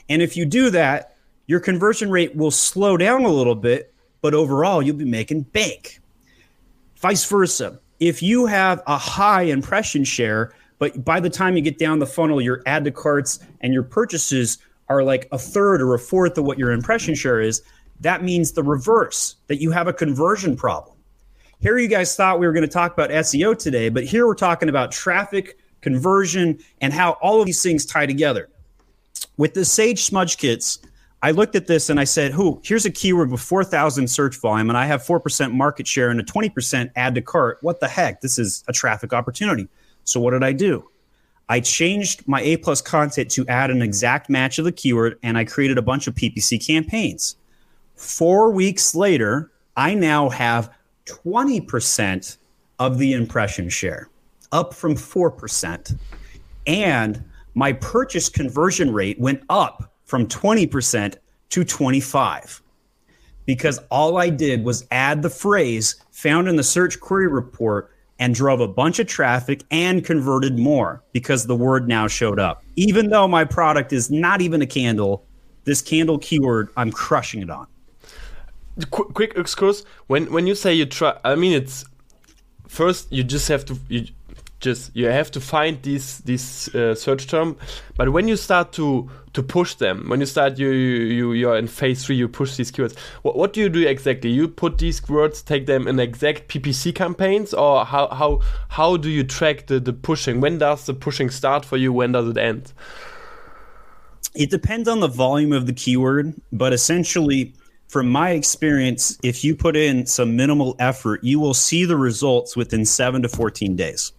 And 0.08 0.22
if 0.22 0.36
you 0.36 0.44
do 0.44 0.70
that, 0.70 1.16
your 1.46 1.60
conversion 1.60 2.10
rate 2.10 2.34
will 2.34 2.50
slow 2.50 2.96
down 2.96 3.24
a 3.24 3.30
little 3.30 3.54
bit, 3.54 3.94
but 4.20 4.34
overall, 4.34 4.82
you'll 4.82 4.96
be 4.96 5.04
making 5.04 5.42
bank. 5.42 6.00
Vice 6.96 7.24
versa. 7.24 7.78
If 8.00 8.22
you 8.22 8.46
have 8.46 8.82
a 8.86 8.98
high 8.98 9.42
impression 9.42 10.04
share, 10.04 10.52
but 10.78 11.04
by 11.04 11.20
the 11.20 11.30
time 11.30 11.56
you 11.56 11.62
get 11.62 11.78
down 11.78 11.98
the 11.98 12.06
funnel, 12.06 12.40
your 12.40 12.62
add 12.66 12.84
to 12.84 12.90
carts 12.90 13.38
and 13.60 13.72
your 13.72 13.82
purchases 13.82 14.58
are 14.88 15.02
like 15.02 15.28
a 15.32 15.38
third 15.38 15.80
or 15.80 15.94
a 15.94 15.98
fourth 15.98 16.36
of 16.38 16.44
what 16.44 16.58
your 16.58 16.72
impression 16.72 17.14
share 17.14 17.40
is, 17.40 17.62
that 18.00 18.22
means 18.22 18.52
the 18.52 18.62
reverse, 18.62 19.36
that 19.46 19.60
you 19.60 19.70
have 19.70 19.88
a 19.88 19.92
conversion 19.92 20.56
problem. 20.56 20.96
Here, 21.60 21.78
you 21.78 21.88
guys 21.88 22.14
thought 22.14 22.38
we 22.38 22.46
were 22.46 22.52
going 22.52 22.62
to 22.62 22.68
talk 22.68 22.92
about 22.92 23.10
SEO 23.10 23.58
today, 23.58 23.88
but 23.88 24.04
here 24.04 24.26
we're 24.26 24.34
talking 24.34 24.68
about 24.68 24.92
traffic, 24.92 25.58
conversion, 25.80 26.58
and 26.82 26.92
how 26.92 27.12
all 27.22 27.40
of 27.40 27.46
these 27.46 27.62
things 27.62 27.86
tie 27.86 28.04
together. 28.04 28.50
With 29.36 29.54
the 29.54 29.64
Sage 29.64 30.04
Smudge 30.04 30.38
Kits, 30.38 30.78
I 31.22 31.30
looked 31.30 31.56
at 31.56 31.66
this 31.66 31.90
and 31.90 31.98
I 31.98 32.04
said, 32.04 32.32
"Who? 32.32 32.60
Here's 32.64 32.84
a 32.84 32.90
keyword 32.90 33.30
with 33.30 33.40
4,000 33.40 34.08
search 34.08 34.40
volume, 34.40 34.68
and 34.68 34.78
I 34.78 34.86
have 34.86 35.02
4% 35.02 35.52
market 35.52 35.86
share 35.86 36.10
and 36.10 36.20
a 36.20 36.24
20% 36.24 36.90
add 36.94 37.14
to 37.14 37.22
cart. 37.22 37.58
What 37.62 37.80
the 37.80 37.88
heck? 37.88 38.20
This 38.20 38.38
is 38.38 38.64
a 38.68 38.72
traffic 38.72 39.12
opportunity." 39.12 39.68
So 40.04 40.20
what 40.20 40.32
did 40.32 40.44
I 40.44 40.52
do? 40.52 40.88
I 41.48 41.60
changed 41.60 42.26
my 42.26 42.40
A 42.42 42.56
plus 42.56 42.80
content 42.80 43.30
to 43.32 43.46
add 43.46 43.70
an 43.70 43.82
exact 43.82 44.28
match 44.28 44.58
of 44.58 44.64
the 44.64 44.72
keyword, 44.72 45.18
and 45.22 45.38
I 45.38 45.44
created 45.44 45.78
a 45.78 45.82
bunch 45.82 46.06
of 46.06 46.14
PPC 46.14 46.58
campaigns. 46.58 47.36
Four 47.94 48.50
weeks 48.50 48.94
later, 48.94 49.50
I 49.76 49.94
now 49.94 50.28
have 50.28 50.70
20% 51.06 52.36
of 52.78 52.98
the 52.98 53.12
impression 53.12 53.68
share, 53.68 54.08
up 54.52 54.74
from 54.74 54.96
4%. 54.96 55.94
And 56.66 57.22
my 57.56 57.72
purchase 57.72 58.28
conversion 58.28 58.92
rate 58.92 59.18
went 59.18 59.42
up 59.48 59.90
from 60.04 60.28
20% 60.28 61.16
to 61.48 61.64
25 61.64 62.62
because 63.46 63.80
all 63.90 64.18
I 64.18 64.28
did 64.28 64.62
was 64.62 64.86
add 64.90 65.22
the 65.22 65.30
phrase 65.30 65.96
found 66.12 66.48
in 66.48 66.56
the 66.56 66.62
search 66.62 67.00
query 67.00 67.28
report 67.28 67.90
and 68.18 68.34
drove 68.34 68.60
a 68.60 68.68
bunch 68.68 68.98
of 68.98 69.06
traffic 69.06 69.62
and 69.70 70.04
converted 70.04 70.58
more 70.58 71.02
because 71.12 71.46
the 71.46 71.56
word 71.56 71.88
now 71.88 72.06
showed 72.06 72.38
up. 72.38 72.62
Even 72.76 73.08
though 73.08 73.26
my 73.26 73.44
product 73.44 73.92
is 73.92 74.10
not 74.10 74.42
even 74.42 74.60
a 74.60 74.66
candle, 74.66 75.24
this 75.64 75.80
candle 75.80 76.18
keyword, 76.18 76.68
I'm 76.76 76.92
crushing 76.92 77.40
it 77.40 77.48
on. 77.48 77.66
Qu- 78.90 79.10
quick 79.14 79.32
excuse 79.36 79.86
when 80.08 80.30
when 80.30 80.46
you 80.46 80.54
say 80.54 80.74
you 80.74 80.84
try 80.84 81.18
i 81.24 81.34
mean 81.34 81.54
it's 81.54 81.86
first 82.68 83.10
you 83.10 83.24
just 83.24 83.48
have 83.48 83.64
to 83.64 83.78
you 83.88 84.06
just 84.60 84.94
you 84.96 85.06
have 85.06 85.30
to 85.32 85.40
find 85.40 85.82
these 85.82 86.18
these 86.18 86.74
uh, 86.74 86.94
search 86.94 87.26
term. 87.26 87.56
But 87.96 88.12
when 88.12 88.28
you 88.28 88.36
start 88.36 88.72
to 88.72 89.10
to 89.34 89.42
push 89.42 89.74
them 89.74 90.08
when 90.08 90.18
you 90.20 90.24
start 90.26 90.58
you 90.58 90.70
you 90.70 91.32
you're 91.32 91.58
in 91.58 91.66
phase 91.66 92.06
three 92.06 92.16
you 92.16 92.26
push 92.26 92.56
these 92.56 92.72
keywords. 92.72 92.96
What, 93.20 93.36
what 93.36 93.52
do 93.52 93.60
you 93.60 93.68
do 93.68 93.86
exactly? 93.86 94.30
You 94.30 94.48
put 94.48 94.78
these 94.78 95.06
words 95.08 95.42
take 95.42 95.66
them 95.66 95.86
in 95.86 96.00
exact 96.00 96.48
ppc 96.48 96.94
campaigns 96.94 97.52
or 97.52 97.84
how 97.84 98.08
how 98.08 98.40
how 98.68 98.96
do 98.96 99.10
you 99.10 99.24
track 99.24 99.66
the 99.66 99.78
the 99.78 99.92
pushing? 99.92 100.40
When 100.40 100.58
does 100.58 100.86
the 100.86 100.94
pushing 100.94 101.28
start 101.28 101.64
for 101.66 101.76
you? 101.76 101.92
When 101.92 102.12
does 102.12 102.28
it 102.30 102.38
end? 102.38 102.72
It 104.34 104.50
depends 104.50 104.88
on 104.88 105.00
the 105.00 105.08
volume 105.08 105.52
of 105.52 105.66
the 105.66 105.74
keyword 105.74 106.34
but 106.50 106.72
essentially 106.72 107.54
from 107.88 108.08
my 108.08 108.30
experience 108.30 109.18
if 109.22 109.44
you 109.44 109.54
put 109.54 109.76
in 109.76 110.06
some 110.06 110.34
minimal 110.34 110.76
effort 110.78 111.22
you 111.22 111.38
will 111.38 111.54
see 111.54 111.84
the 111.84 111.96
results 111.96 112.56
within 112.56 112.84
7 112.84 113.22
to 113.22 113.28
14 113.28 113.76
days 113.76 114.12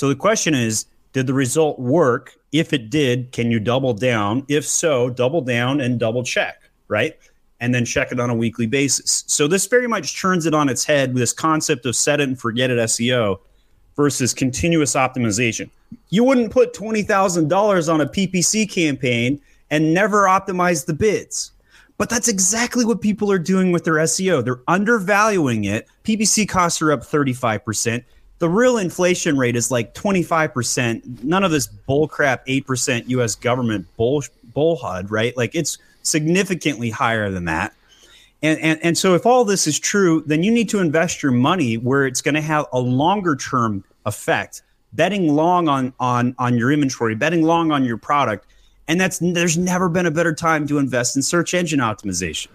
so 0.00 0.08
the 0.08 0.16
question 0.16 0.54
is, 0.54 0.86
did 1.12 1.26
the 1.26 1.34
result 1.34 1.78
work? 1.78 2.34
If 2.52 2.72
it 2.72 2.88
did, 2.88 3.32
can 3.32 3.50
you 3.50 3.60
double 3.60 3.92
down? 3.92 4.46
If 4.48 4.66
so, 4.66 5.10
double 5.10 5.42
down 5.42 5.82
and 5.82 6.00
double 6.00 6.22
check, 6.22 6.56
right? 6.88 7.18
And 7.60 7.74
then 7.74 7.84
check 7.84 8.10
it 8.10 8.18
on 8.18 8.30
a 8.30 8.34
weekly 8.34 8.66
basis. 8.66 9.24
So 9.26 9.46
this 9.46 9.66
very 9.66 9.86
much 9.86 10.18
turns 10.18 10.46
it 10.46 10.54
on 10.54 10.70
its 10.70 10.86
head 10.86 11.12
with 11.12 11.20
this 11.20 11.34
concept 11.34 11.84
of 11.84 11.94
set 11.94 12.18
it 12.18 12.30
and 12.30 12.40
forget 12.40 12.70
it 12.70 12.78
SEO 12.78 13.40
versus 13.94 14.32
continuous 14.32 14.94
optimization. 14.94 15.68
You 16.08 16.24
wouldn't 16.24 16.50
put 16.50 16.72
$20,000 16.72 17.92
on 17.92 18.00
a 18.00 18.06
PPC 18.06 18.70
campaign 18.70 19.38
and 19.68 19.92
never 19.92 20.24
optimize 20.24 20.86
the 20.86 20.94
bids. 20.94 21.52
But 21.98 22.08
that's 22.08 22.28
exactly 22.28 22.86
what 22.86 23.02
people 23.02 23.30
are 23.30 23.38
doing 23.38 23.70
with 23.70 23.84
their 23.84 23.96
SEO. 23.96 24.42
They're 24.42 24.62
undervaluing 24.66 25.64
it. 25.64 25.86
PPC 26.04 26.48
costs 26.48 26.80
are 26.80 26.90
up 26.90 27.02
35% 27.02 28.02
the 28.40 28.48
real 28.48 28.78
inflation 28.78 29.38
rate 29.38 29.54
is 29.54 29.70
like 29.70 29.94
25%. 29.94 31.22
None 31.22 31.44
of 31.44 31.50
this 31.50 31.68
bullcrap 31.68 32.44
8% 32.46 33.08
US 33.08 33.34
government 33.36 33.86
bull 33.96 34.22
bullhud, 34.56 35.10
right? 35.10 35.36
Like 35.36 35.54
it's 35.54 35.78
significantly 36.02 36.90
higher 36.90 37.30
than 37.30 37.44
that. 37.44 37.74
And, 38.42 38.58
and, 38.60 38.80
and 38.82 38.98
so 38.98 39.14
if 39.14 39.26
all 39.26 39.44
this 39.44 39.66
is 39.66 39.78
true, 39.78 40.24
then 40.26 40.42
you 40.42 40.50
need 40.50 40.70
to 40.70 40.78
invest 40.78 41.22
your 41.22 41.32
money 41.32 41.76
where 41.76 42.06
it's 42.06 42.22
going 42.22 42.34
to 42.34 42.40
have 42.40 42.64
a 42.72 42.80
longer 42.80 43.36
term 43.36 43.84
effect, 44.06 44.62
betting 44.94 45.34
long 45.34 45.68
on, 45.68 45.92
on, 46.00 46.34
on 46.38 46.56
your 46.56 46.72
inventory, 46.72 47.14
betting 47.14 47.42
long 47.42 47.70
on 47.70 47.84
your 47.84 47.98
product. 47.98 48.46
And 48.88 48.98
that's 48.98 49.18
there's 49.18 49.58
never 49.58 49.90
been 49.90 50.06
a 50.06 50.10
better 50.10 50.34
time 50.34 50.66
to 50.68 50.78
invest 50.78 51.14
in 51.14 51.22
search 51.22 51.52
engine 51.52 51.78
optimization. 51.78 52.48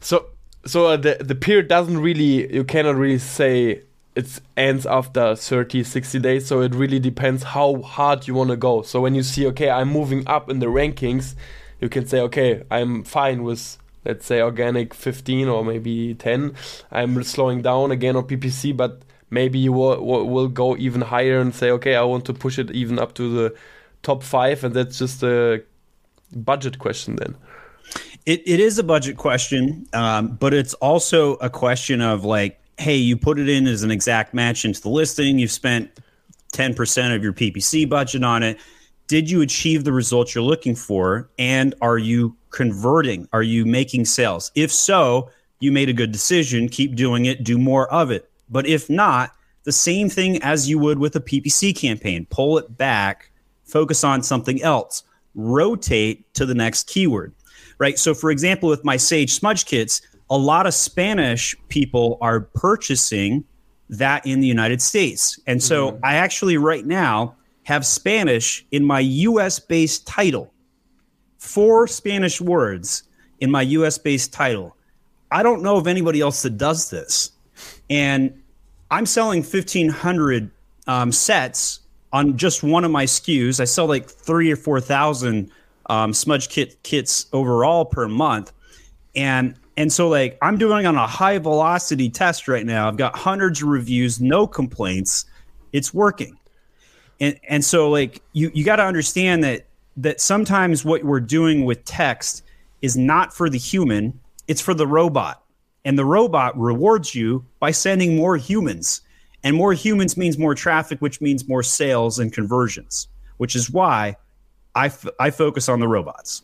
So 0.00 0.26
so 0.66 0.88
uh, 0.88 0.96
the 0.96 1.16
the 1.20 1.34
period 1.34 1.68
doesn't 1.68 1.96
really 1.96 2.52
you 2.52 2.64
cannot 2.64 2.96
really 2.96 3.18
say 3.18 3.82
it 4.20 4.40
ends 4.56 4.86
after 4.86 5.34
30 5.34 5.84
60 5.84 6.18
days 6.18 6.46
so 6.46 6.60
it 6.60 6.74
really 6.74 6.98
depends 6.98 7.42
how 7.42 7.80
hard 7.82 8.26
you 8.26 8.34
want 8.34 8.50
to 8.50 8.56
go. 8.56 8.82
So 8.82 9.00
when 9.00 9.14
you 9.14 9.22
see 9.22 9.46
okay 9.48 9.70
i'm 9.70 9.88
moving 9.88 10.22
up 10.26 10.50
in 10.50 10.58
the 10.58 10.66
rankings 10.66 11.34
you 11.80 11.88
can 11.88 12.06
say 12.06 12.20
okay 12.20 12.62
i'm 12.70 13.04
fine 13.04 13.42
with 13.42 13.78
let's 14.04 14.26
say 14.26 14.40
organic 14.40 14.94
15 14.94 15.48
or 15.48 15.64
maybe 15.64 16.14
10 16.14 16.54
i'm 16.90 17.22
slowing 17.22 17.62
down 17.62 17.90
again 17.90 18.16
on 18.16 18.24
ppc 18.24 18.76
but 18.76 19.02
maybe 19.30 19.58
you 19.58 19.72
will, 19.72 20.02
will 20.04 20.48
go 20.48 20.76
even 20.76 21.00
higher 21.00 21.40
and 21.40 21.54
say 21.54 21.70
okay 21.70 21.94
i 21.94 22.02
want 22.02 22.24
to 22.24 22.32
push 22.32 22.58
it 22.58 22.70
even 22.70 22.98
up 22.98 23.14
to 23.14 23.32
the 23.34 23.54
top 24.02 24.22
five 24.22 24.64
and 24.64 24.74
that's 24.74 24.98
just 24.98 25.22
a 25.22 25.62
budget 26.34 26.78
question 26.78 27.16
then. 27.16 27.36
It, 28.26 28.42
it 28.46 28.60
is 28.60 28.78
a 28.78 28.82
budget 28.82 29.16
question 29.16 29.86
um, 29.92 30.36
but 30.36 30.54
it's 30.54 30.74
also 30.74 31.34
a 31.34 31.50
question 31.50 32.00
of 32.00 32.24
like 32.24 32.59
hey, 32.80 32.96
you 32.96 33.16
put 33.16 33.38
it 33.38 33.48
in 33.48 33.66
as 33.66 33.82
an 33.82 33.90
exact 33.90 34.32
match 34.32 34.64
into 34.64 34.80
the 34.80 34.88
listing, 34.88 35.38
you've 35.38 35.50
spent 35.50 36.00
10% 36.54 37.14
of 37.14 37.22
your 37.22 37.32
PPC 37.32 37.88
budget 37.88 38.24
on 38.24 38.42
it. 38.42 38.58
Did 39.06 39.30
you 39.30 39.42
achieve 39.42 39.84
the 39.84 39.92
results 39.92 40.34
you're 40.34 40.42
looking 40.42 40.74
for? 40.74 41.28
And 41.38 41.74
are 41.82 41.98
you 41.98 42.36
converting? 42.50 43.28
Are 43.32 43.42
you 43.42 43.66
making 43.66 44.06
sales? 44.06 44.50
If 44.54 44.72
so, 44.72 45.30
you 45.58 45.70
made 45.72 45.90
a 45.90 45.92
good 45.92 46.10
decision. 46.10 46.68
Keep 46.68 46.94
doing 46.96 47.26
it, 47.26 47.44
do 47.44 47.58
more 47.58 47.92
of 47.92 48.10
it. 48.10 48.30
But 48.48 48.66
if 48.66 48.88
not, 48.88 49.32
the 49.64 49.72
same 49.72 50.08
thing 50.08 50.42
as 50.42 50.68
you 50.68 50.78
would 50.78 50.98
with 50.98 51.14
a 51.16 51.20
PPC 51.20 51.76
campaign 51.76 52.26
pull 52.30 52.56
it 52.56 52.76
back, 52.78 53.30
focus 53.64 54.02
on 54.04 54.22
something 54.22 54.62
else, 54.62 55.02
rotate 55.34 56.32
to 56.34 56.46
the 56.46 56.54
next 56.54 56.88
keyword, 56.88 57.34
right? 57.78 57.98
So, 57.98 58.14
for 58.14 58.30
example, 58.30 58.68
with 58.70 58.84
my 58.84 58.96
Sage 58.96 59.34
smudge 59.34 59.66
kits, 59.66 60.00
a 60.30 60.38
lot 60.38 60.66
of 60.66 60.74
Spanish 60.74 61.54
people 61.68 62.16
are 62.20 62.40
purchasing 62.40 63.44
that 63.88 64.24
in 64.24 64.40
the 64.40 64.46
United 64.46 64.80
States. 64.80 65.38
And 65.46 65.62
so 65.62 65.92
mm-hmm. 65.92 66.04
I 66.04 66.14
actually 66.14 66.56
right 66.56 66.86
now 66.86 67.34
have 67.64 67.84
Spanish 67.84 68.64
in 68.70 68.84
my 68.84 69.00
US 69.00 69.58
based 69.58 70.06
title. 70.06 70.52
Four 71.38 71.86
Spanish 71.88 72.40
words 72.40 73.02
in 73.40 73.50
my 73.50 73.62
US 73.62 73.98
based 73.98 74.32
title. 74.32 74.76
I 75.32 75.42
don't 75.42 75.62
know 75.62 75.76
of 75.76 75.86
anybody 75.86 76.20
else 76.20 76.42
that 76.42 76.56
does 76.56 76.90
this. 76.90 77.32
And 77.88 78.42
I'm 78.90 79.06
selling 79.06 79.42
1,500 79.42 80.50
um, 80.86 81.12
sets 81.12 81.80
on 82.12 82.36
just 82.36 82.62
one 82.62 82.84
of 82.84 82.90
my 82.90 83.04
SKUs. 83.04 83.60
I 83.60 83.64
sell 83.64 83.86
like 83.86 84.08
three 84.08 84.50
or 84.50 84.56
four 84.56 84.80
thousand 84.80 85.50
um, 85.86 86.12
smudge 86.12 86.48
kit 86.48 86.82
kits 86.82 87.26
overall 87.32 87.84
per 87.84 88.08
month, 88.08 88.52
and 89.14 89.54
and 89.80 89.90
so 89.90 90.10
like 90.10 90.36
I'm 90.42 90.58
doing 90.58 90.84
on 90.84 90.94
a 90.96 91.06
high 91.06 91.38
velocity 91.38 92.10
test 92.10 92.48
right 92.48 92.66
now. 92.66 92.86
I've 92.86 92.98
got 92.98 93.16
hundreds 93.16 93.62
of 93.62 93.68
reviews, 93.68 94.20
no 94.20 94.46
complaints. 94.46 95.24
It's 95.72 95.94
working. 95.94 96.38
And 97.18 97.40
and 97.48 97.64
so 97.64 97.88
like 97.88 98.20
you 98.34 98.50
you 98.52 98.62
got 98.62 98.76
to 98.76 98.84
understand 98.84 99.42
that 99.44 99.64
that 99.96 100.20
sometimes 100.20 100.84
what 100.84 101.02
we're 101.02 101.18
doing 101.18 101.64
with 101.64 101.82
text 101.86 102.42
is 102.82 102.94
not 102.94 103.32
for 103.32 103.48
the 103.48 103.56
human, 103.56 104.20
it's 104.48 104.60
for 104.60 104.74
the 104.74 104.86
robot. 104.86 105.42
And 105.86 105.98
the 105.98 106.04
robot 106.04 106.58
rewards 106.58 107.14
you 107.14 107.46
by 107.58 107.70
sending 107.70 108.16
more 108.16 108.36
humans. 108.36 109.00
And 109.44 109.56
more 109.56 109.72
humans 109.72 110.14
means 110.14 110.36
more 110.36 110.54
traffic, 110.54 111.00
which 111.00 111.22
means 111.22 111.48
more 111.48 111.62
sales 111.62 112.18
and 112.18 112.30
conversions, 112.30 113.08
which 113.38 113.56
is 113.56 113.70
why 113.70 114.16
I, 114.74 114.86
f- 114.86 115.06
I 115.18 115.30
focus 115.30 115.70
on 115.70 115.80
the 115.80 115.88
robots. 115.88 116.42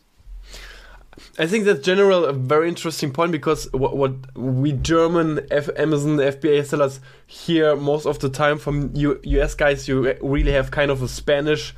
I 1.39 1.47
think 1.47 1.65
that's 1.65 1.81
general 1.81 2.25
a 2.25 2.33
very 2.33 2.67
interesting 2.67 3.11
point 3.11 3.31
because 3.31 3.71
what, 3.73 3.95
what 3.95 4.13
we 4.35 4.71
German 4.73 5.45
F- 5.51 5.69
Amazon 5.77 6.17
FBA 6.17 6.65
sellers 6.65 6.99
hear 7.25 7.75
most 7.75 8.05
of 8.05 8.19
the 8.19 8.29
time 8.29 8.57
from 8.57 8.91
U- 8.95 9.19
US 9.23 9.55
guys, 9.55 9.87
you 9.87 10.13
really 10.21 10.51
have 10.51 10.71
kind 10.71 10.91
of 10.91 11.01
a 11.01 11.07
Spanish 11.07 11.73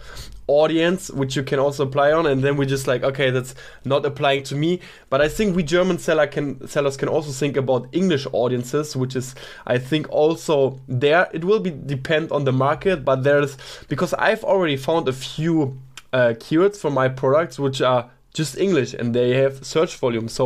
audience 0.48 1.12
which 1.12 1.36
you 1.36 1.44
can 1.44 1.60
also 1.60 1.84
apply 1.86 2.12
on 2.12 2.26
and 2.26 2.44
then 2.44 2.58
we 2.58 2.66
just 2.66 2.88
like 2.88 3.04
okay 3.04 3.30
that's 3.30 3.54
not 3.86 4.04
applying 4.04 4.42
to 4.42 4.56
me. 4.56 4.80
But 5.12 5.22
i 5.22 5.28
think 5.28 5.56
we 5.56 5.62
german 5.62 6.00
seller 6.00 6.26
can 6.26 6.68
sellers 6.68 6.98
can 6.98 7.08
also 7.08 7.32
think 7.32 7.56
about 7.56 7.88
english 7.92 8.26
audiences 8.34 8.96
which 8.96 9.16
is 9.16 9.36
i 9.68 9.78
think 9.78 10.10
also 10.10 10.80
there. 10.88 11.30
It 11.34 11.44
will 11.44 11.60
be 11.60 11.70
depend 11.70 12.32
on 12.32 12.46
the 12.46 12.52
market 12.52 13.06
but 13.06 13.24
there's 13.24 13.58
because 13.90 14.16
i've 14.16 14.44
already 14.44 14.76
found 14.76 15.08
a 15.08 15.14
few 15.14 15.80
uh, 16.14 16.34
keywords 16.40 16.78
for 16.78 16.90
my 16.90 17.08
products 17.08 17.60
which 17.60 17.80
are 17.80 18.10
just 18.42 18.54
english 18.58 18.92
and 19.00 19.08
they 19.18 19.30
have 19.42 19.54
search 19.74 19.94
volume 20.04 20.28
so 20.28 20.44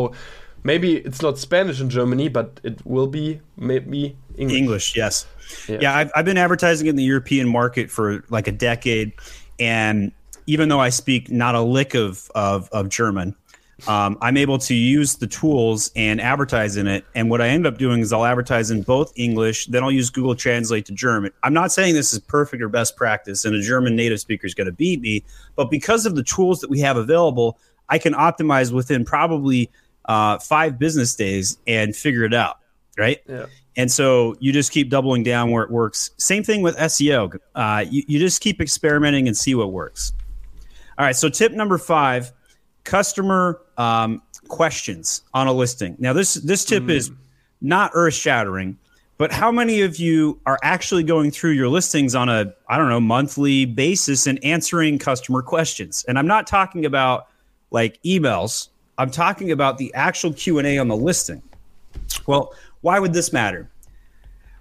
maybe 0.64 0.90
it's 1.08 1.22
not 1.22 1.38
spanish 1.48 1.80
in 1.84 1.90
germany 1.98 2.28
but 2.38 2.48
it 2.70 2.78
will 2.94 3.10
be 3.20 3.40
maybe 3.72 4.16
english, 4.42 4.60
english 4.62 4.88
yes 4.96 5.26
yeah, 5.70 5.78
yeah 5.84 5.98
I've, 6.00 6.12
I've 6.16 6.28
been 6.32 6.42
advertising 6.46 6.88
in 6.92 6.96
the 7.02 7.08
european 7.14 7.48
market 7.60 7.92
for 7.96 8.06
like 8.30 8.48
a 8.48 8.56
decade 8.70 9.14
and 9.60 10.12
even 10.46 10.70
though 10.70 10.80
I 10.80 10.90
speak 10.90 11.32
not 11.32 11.56
a 11.56 11.62
lick 11.62 11.94
of 11.94 12.30
of, 12.36 12.70
of 12.72 12.90
German, 12.90 13.36
um, 13.88 14.18
I'm 14.22 14.38
able 14.38 14.58
to 14.60 14.74
use 14.74 15.16
the 15.16 15.28
tools 15.28 15.92
and 15.96 16.22
advertise 16.22 16.78
in 16.78 16.88
it. 16.88 17.06
And 17.16 17.30
what 17.30 17.42
I 17.42 17.50
end 17.50 17.66
up 17.66 17.78
doing 17.78 18.02
is 18.02 18.14
I'll 18.14 18.26
advertise 18.26 18.72
in 18.72 18.84
both 18.84 19.12
English, 19.16 19.68
then 19.68 19.84
I'll 19.84 19.92
use 19.92 20.10
Google 20.10 20.36
Translate 20.36 20.86
to 20.86 20.94
German. 20.94 21.32
I'm 21.44 21.54
not 21.54 21.72
saying 21.72 21.94
this 21.94 22.14
is 22.14 22.20
perfect 22.20 22.62
or 22.62 22.70
best 22.70 22.96
practice, 22.96 23.46
and 23.46 23.56
a 23.56 23.62
German 23.62 23.96
native 23.96 24.20
speaker 24.20 24.48
is 24.48 24.54
going 24.54 24.68
to 24.68 24.74
beat 24.74 25.02
me, 25.02 25.24
but 25.56 25.70
because 25.70 26.06
of 26.06 26.16
the 26.16 26.24
tools 26.24 26.62
that 26.62 26.70
we 26.70 26.80
have 26.80 26.98
available, 26.98 27.58
I 27.90 27.98
can 27.98 28.14
optimize 28.14 28.72
within 28.72 29.06
probably 29.06 29.70
uh, 30.06 30.40
five 30.40 30.80
business 30.80 31.16
days 31.16 31.58
and 31.68 31.96
figure 31.96 32.24
it 32.24 32.34
out. 32.34 32.60
Right. 32.98 33.22
Yeah. 33.28 33.48
And 33.76 33.92
so 33.92 34.36
you 34.40 34.54
just 34.54 34.72
keep 34.72 34.90
doubling 34.90 35.24
down 35.24 35.50
where 35.50 35.64
it 35.64 35.72
works. 35.72 36.12
Same 36.18 36.44
thing 36.44 36.62
with 36.62 36.78
SEO. 36.78 37.38
Uh, 37.56 37.86
you, 37.90 38.04
you 38.08 38.20
just 38.20 38.42
keep 38.42 38.62
experimenting 38.62 39.28
and 39.28 39.36
see 39.36 39.56
what 39.56 39.72
works. 39.72 40.14
All 40.98 41.06
right. 41.06 41.16
So 41.16 41.28
tip 41.28 41.54
number 41.54 41.80
five: 41.80 42.32
customer 42.84 43.62
um, 43.78 44.22
questions 44.48 45.24
on 45.34 45.48
a 45.48 45.54
listing. 45.54 45.96
Now 45.98 46.14
this 46.14 46.36
this 46.36 46.66
tip 46.66 46.84
mm. 46.84 46.92
is 46.92 47.12
not 47.62 47.92
earth 47.96 48.14
shattering, 48.14 48.78
but 49.18 49.32
how 49.32 49.52
many 49.52 49.82
of 49.82 49.98
you 49.98 50.40
are 50.46 50.60
actually 50.62 51.04
going 51.04 51.32
through 51.32 51.52
your 51.52 51.70
listings 51.70 52.14
on 52.14 52.30
a 52.30 52.54
I 52.70 52.78
don't 52.78 52.90
know 52.90 53.02
monthly 53.02 53.66
basis 53.66 54.28
and 54.28 54.44
answering 54.44 55.00
customer 55.00 55.42
questions? 55.42 56.06
And 56.08 56.20
I'm 56.20 56.28
not 56.28 56.46
talking 56.46 56.86
about 56.86 57.28
like 57.74 58.02
emails. 58.04 58.70
I'm 58.98 59.12
talking 59.12 59.52
about 59.52 59.78
the 59.78 59.94
actual 59.94 60.32
Q 60.32 60.60
and 60.60 60.68
A 60.68 60.78
on 60.78 60.88
the 60.88 60.96
listing. 60.96 61.42
Well, 62.28 62.54
why 62.82 63.00
would 63.00 63.14
this 63.14 63.34
matter? 63.34 63.70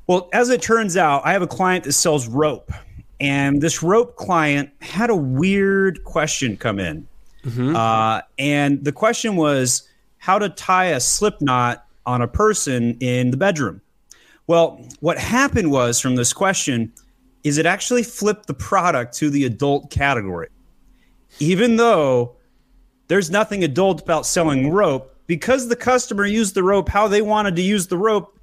Well, 0.06 0.28
as 0.32 0.48
it 0.48 0.60
turns 0.60 0.96
out, 0.96 1.22
I 1.24 1.32
have 1.32 1.42
a 1.42 1.46
client 1.46 1.84
that 1.84 1.92
sells 1.92 2.26
rope, 2.26 2.72
and 3.20 3.60
this 3.60 3.82
rope 3.82 4.16
client 4.16 4.70
had 4.80 5.10
a 5.10 5.16
weird 5.16 6.02
question 6.04 6.56
come 6.56 6.80
in. 6.80 7.06
Mm-hmm. 7.44 7.76
Uh, 7.76 8.22
and 8.38 8.84
the 8.84 8.92
question 8.92 9.36
was 9.36 9.88
how 10.18 10.38
to 10.38 10.48
tie 10.48 10.86
a 10.86 11.00
slip 11.00 11.40
knot 11.40 11.86
on 12.06 12.22
a 12.22 12.28
person 12.28 12.96
in 13.00 13.30
the 13.30 13.36
bedroom. 13.36 13.80
Well, 14.46 14.84
what 15.00 15.18
happened 15.18 15.70
was 15.70 16.00
from 16.00 16.16
this 16.16 16.32
question 16.32 16.92
is 17.44 17.58
it 17.58 17.66
actually 17.66 18.02
flipped 18.02 18.46
the 18.46 18.54
product 18.54 19.14
to 19.18 19.30
the 19.30 19.44
adult 19.44 19.90
category. 19.90 20.48
Even 21.38 21.76
though 21.76 22.34
there's 23.08 23.30
nothing 23.30 23.64
adult 23.64 24.02
about 24.02 24.26
selling 24.26 24.70
rope, 24.70 25.14
because 25.26 25.68
the 25.68 25.76
customer 25.76 26.26
used 26.26 26.54
the 26.54 26.62
rope 26.62 26.88
how 26.88 27.08
they 27.08 27.22
wanted 27.22 27.56
to 27.56 27.62
use 27.62 27.86
the 27.86 27.96
rope, 27.96 28.38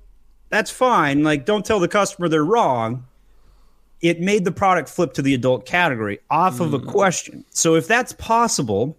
that's 0.50 0.72
fine. 0.72 1.24
Like, 1.24 1.46
don't 1.46 1.66
tell 1.66 1.80
the 1.80 1.88
customer 1.88 2.28
they're 2.28 2.44
wrong. 2.44 3.06
It 4.02 4.22
made 4.22 4.46
the 4.46 4.52
product 4.52 4.90
flip 4.90 5.14
to 5.14 5.22
the 5.22 5.34
adult 5.34 5.66
category 5.66 6.20
off 6.30 6.58
mm. 6.58 6.66
of 6.66 6.74
a 6.74 6.80
hmm. 6.80 6.90
question. 6.90 7.46
So, 7.50 7.76
if 7.76 7.88
that's 7.88 8.14
possible, 8.14 8.98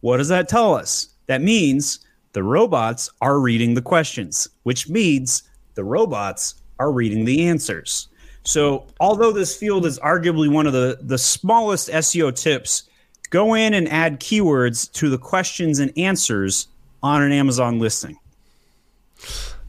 what 0.00 0.16
does 0.16 0.28
that 0.28 0.48
tell 0.48 0.74
us? 0.74 1.08
That 1.26 1.42
means 1.42 2.00
the 2.32 2.42
robots 2.42 3.10
are 3.20 3.38
reading 3.38 3.74
the 3.74 3.82
questions, 3.82 4.48
which 4.64 4.88
means 4.88 5.44
the 5.74 5.84
robots 5.84 6.56
are 6.78 6.90
reading 6.90 7.24
the 7.24 7.46
answers. 7.46 8.08
So, 8.44 8.86
although 8.98 9.32
this 9.32 9.56
field 9.56 9.86
is 9.86 9.98
arguably 10.00 10.50
one 10.50 10.66
of 10.66 10.72
the, 10.72 10.98
the 11.02 11.18
smallest 11.18 11.88
SEO 11.88 12.34
tips, 12.34 12.84
go 13.30 13.54
in 13.54 13.74
and 13.74 13.88
add 13.88 14.20
keywords 14.20 14.90
to 14.92 15.08
the 15.08 15.18
questions 15.18 15.78
and 15.78 15.92
answers 15.96 16.68
on 17.02 17.22
an 17.22 17.32
Amazon 17.32 17.78
listing. 17.78 18.18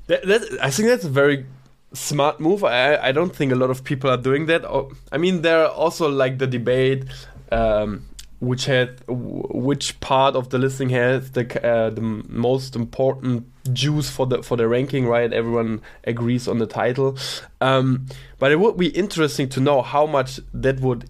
That, 0.07 0.25
that, 0.27 0.57
I 0.61 0.69
think 0.71 0.89
that's 0.89 1.05
a 1.05 1.09
very 1.09 1.45
smart 1.93 2.39
move. 2.39 2.63
I, 2.63 2.97
I 2.97 3.11
don't 3.11 3.35
think 3.35 3.51
a 3.51 3.55
lot 3.55 3.69
of 3.69 3.83
people 3.83 4.09
are 4.09 4.17
doing 4.17 4.47
that. 4.47 4.65
Oh, 4.65 4.91
I 5.11 5.17
mean, 5.17 5.41
there 5.41 5.63
are 5.63 5.69
also 5.69 6.09
like 6.09 6.37
the 6.37 6.47
debate, 6.47 7.05
um, 7.51 8.07
which 8.39 8.65
had 8.65 9.01
which 9.07 9.99
part 9.99 10.35
of 10.35 10.49
the 10.49 10.57
listing 10.57 10.89
has 10.89 11.31
the 11.31 11.43
uh, 11.65 11.89
the 11.91 12.01
most 12.01 12.75
important 12.75 13.45
juice 13.71 14.09
for 14.09 14.25
the 14.25 14.41
for 14.41 14.57
the 14.57 14.67
ranking. 14.67 15.05
Right, 15.05 15.31
everyone 15.31 15.81
agrees 16.05 16.47
on 16.47 16.57
the 16.57 16.65
title, 16.65 17.17
um, 17.61 18.07
but 18.39 18.51
it 18.51 18.59
would 18.59 18.77
be 18.77 18.87
interesting 18.87 19.47
to 19.49 19.59
know 19.59 19.81
how 19.81 20.05
much 20.05 20.39
that 20.53 20.79
would 20.79 21.09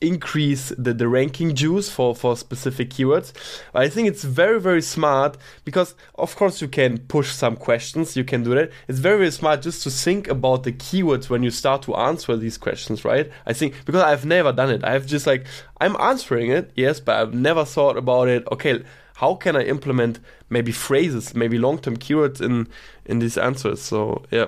increase 0.00 0.70
the, 0.76 0.92
the 0.92 1.08
ranking 1.08 1.54
juice 1.54 1.88
for, 1.88 2.14
for 2.14 2.36
specific 2.36 2.90
keywords. 2.90 3.32
I 3.74 3.88
think 3.88 4.08
it's 4.08 4.24
very, 4.24 4.60
very 4.60 4.82
smart 4.82 5.36
because, 5.64 5.94
of 6.16 6.36
course, 6.36 6.60
you 6.60 6.68
can 6.68 6.98
push 6.98 7.32
some 7.32 7.56
questions, 7.56 8.16
you 8.16 8.24
can 8.24 8.42
do 8.42 8.54
that. 8.54 8.70
It's 8.88 8.98
very, 8.98 9.18
very 9.18 9.30
smart 9.30 9.62
just 9.62 9.82
to 9.84 9.90
think 9.90 10.28
about 10.28 10.64
the 10.64 10.72
keywords 10.72 11.30
when 11.30 11.42
you 11.42 11.50
start 11.50 11.82
to 11.82 11.94
answer 11.94 12.36
these 12.36 12.58
questions, 12.58 13.04
right? 13.04 13.30
I 13.46 13.52
think 13.52 13.74
because 13.84 14.02
I've 14.02 14.26
never 14.26 14.52
done 14.52 14.70
it. 14.70 14.84
I've 14.84 15.06
just 15.06 15.26
like, 15.26 15.46
I'm 15.80 15.96
answering 15.96 16.50
it, 16.50 16.70
yes, 16.74 17.00
but 17.00 17.16
I've 17.16 17.34
never 17.34 17.64
thought 17.64 17.96
about 17.96 18.28
it. 18.28 18.46
Okay, 18.52 18.82
how 19.14 19.34
can 19.34 19.56
I 19.56 19.62
implement 19.62 20.20
maybe 20.50 20.72
phrases, 20.72 21.34
maybe 21.34 21.58
long 21.58 21.78
term 21.78 21.96
keywords 21.96 22.40
in, 22.42 22.68
in 23.06 23.18
these 23.18 23.38
answers? 23.38 23.80
So, 23.80 24.24
yeah. 24.30 24.46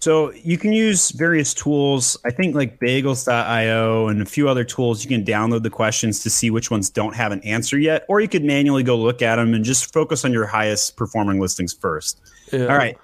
So 0.00 0.32
you 0.32 0.58
can 0.58 0.72
use 0.72 1.10
various 1.10 1.52
tools. 1.52 2.16
I 2.24 2.30
think 2.30 2.54
like 2.54 2.78
bagels.io 2.78 4.06
and 4.06 4.22
a 4.22 4.24
few 4.24 4.48
other 4.48 4.62
tools. 4.62 5.02
You 5.02 5.08
can 5.08 5.24
download 5.24 5.64
the 5.64 5.70
questions 5.70 6.22
to 6.22 6.30
see 6.30 6.50
which 6.50 6.70
ones 6.70 6.88
don't 6.88 7.16
have 7.16 7.32
an 7.32 7.40
answer 7.40 7.78
yet, 7.78 8.04
or 8.08 8.20
you 8.20 8.28
could 8.28 8.44
manually 8.44 8.84
go 8.84 8.96
look 8.96 9.22
at 9.22 9.36
them 9.36 9.54
and 9.54 9.64
just 9.64 9.92
focus 9.92 10.24
on 10.24 10.32
your 10.32 10.46
highest 10.46 10.96
performing 10.96 11.40
listings 11.40 11.72
first. 11.72 12.20
Yeah. 12.52 12.66
All 12.66 12.76
right. 12.76 12.96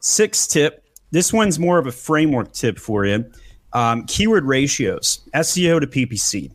Sixth 0.00 0.50
tip. 0.50 0.84
This 1.12 1.32
one's 1.32 1.58
more 1.58 1.78
of 1.78 1.86
a 1.86 1.92
framework 1.92 2.52
tip 2.52 2.78
for 2.78 3.04
you. 3.04 3.24
Um, 3.72 4.04
keyword 4.06 4.44
ratios, 4.44 5.20
SEO 5.34 5.80
to 5.80 5.86
PPC. 5.86 6.50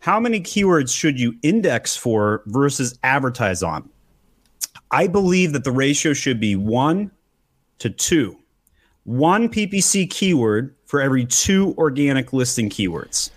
How 0.00 0.20
many 0.20 0.40
keywords 0.40 0.94
should 0.94 1.18
you 1.18 1.34
index 1.42 1.96
for 1.96 2.42
versus 2.46 2.98
advertise 3.02 3.62
on? 3.62 3.88
I 4.90 5.06
believe 5.06 5.52
that 5.52 5.64
the 5.64 5.72
ratio 5.72 6.12
should 6.12 6.40
be 6.40 6.56
one 6.56 7.10
to 7.78 7.88
two 7.88 8.36
one 9.04 9.48
PPC 9.48 10.08
keyword 10.08 10.74
for 10.86 11.00
every 11.00 11.24
two 11.24 11.74
organic 11.78 12.32
listing 12.32 12.68
keywords. 12.68 13.30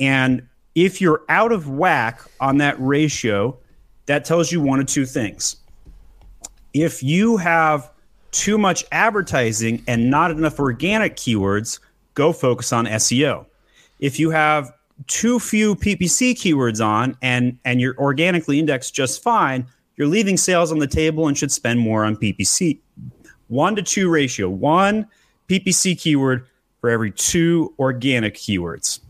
And 0.00 0.46
if 0.74 1.00
you're 1.00 1.22
out 1.28 1.52
of 1.52 1.68
whack 1.68 2.20
on 2.40 2.58
that 2.58 2.76
ratio, 2.78 3.58
that 4.06 4.24
tells 4.24 4.52
you 4.52 4.60
one 4.60 4.80
of 4.80 4.86
two 4.86 5.06
things. 5.06 5.56
If 6.72 7.02
you 7.02 7.36
have 7.36 7.90
too 8.30 8.58
much 8.58 8.84
advertising 8.92 9.82
and 9.86 10.10
not 10.10 10.30
enough 10.30 10.60
organic 10.60 11.16
keywords, 11.16 11.80
go 12.14 12.32
focus 12.32 12.72
on 12.72 12.86
SEO. 12.86 13.46
If 14.00 14.18
you 14.20 14.30
have 14.30 14.72
too 15.06 15.38
few 15.38 15.74
PPC 15.76 16.34
keywords 16.34 16.84
on 16.84 17.16
and 17.22 17.58
and 17.64 17.80
you're 17.80 17.96
organically 17.98 18.58
indexed 18.58 18.94
just 18.94 19.22
fine, 19.22 19.66
you're 19.96 20.08
leaving 20.08 20.36
sales 20.36 20.70
on 20.70 20.78
the 20.78 20.86
table 20.86 21.26
and 21.26 21.36
should 21.36 21.52
spend 21.52 21.80
more 21.80 22.04
on 22.04 22.16
PPC 22.16 22.78
one 23.48 23.76
to 23.76 23.82
two 23.82 24.08
ratio, 24.08 24.48
one 24.48 25.06
PPC 25.48 25.98
keyword 25.98 26.46
for 26.80 26.90
every 26.90 27.10
two 27.10 27.74
organic 27.78 28.34
keywords. 28.34 29.00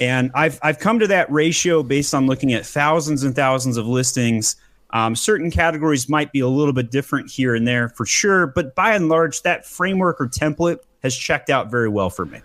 And 0.00 0.30
I've, 0.34 0.58
I've 0.62 0.78
come 0.78 0.98
to 1.00 1.06
that 1.08 1.30
ratio 1.30 1.82
based 1.82 2.14
on 2.14 2.26
looking 2.26 2.52
at 2.54 2.64
thousands 2.64 3.22
and 3.22 3.34
thousands 3.34 3.76
of 3.76 3.86
listings. 3.86 4.56
Um, 4.90 5.14
certain 5.14 5.50
categories 5.50 6.08
might 6.08 6.32
be 6.32 6.40
a 6.40 6.48
little 6.48 6.72
bit 6.72 6.90
different 6.90 7.30
here 7.30 7.54
and 7.54 7.68
there 7.68 7.90
for 7.90 8.06
sure, 8.06 8.46
but 8.46 8.74
by 8.74 8.94
and 8.94 9.08
large, 9.08 9.42
that 9.42 9.66
framework 9.66 10.20
or 10.20 10.26
template 10.26 10.78
has 11.02 11.14
checked 11.14 11.50
out 11.50 11.70
very 11.70 11.88
well 11.88 12.10
for 12.10 12.24
me. 12.24 12.40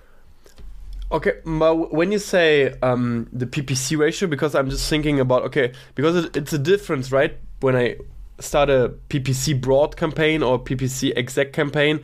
Okay, 1.11 1.33
when 1.45 2.11
you 2.11 2.19
say 2.19 2.73
um, 2.81 3.29
the 3.31 3.45
PPC 3.45 3.97
ratio, 3.97 4.27
because 4.27 4.55
I'm 4.55 4.69
just 4.69 4.89
thinking 4.89 5.19
about 5.19 5.43
okay, 5.43 5.71
because 5.93 6.25
it, 6.25 6.35
it's 6.35 6.51
a 6.51 6.57
difference, 6.57 7.11
right? 7.11 7.37
When 7.61 7.75
I 7.75 7.97
start 8.39 8.69
a 8.69 8.93
PPC 9.09 9.59
broad 9.59 9.97
campaign 9.97 10.43
or 10.43 10.59
PPC 10.59 11.13
exact 11.15 11.53
campaign, 11.53 12.03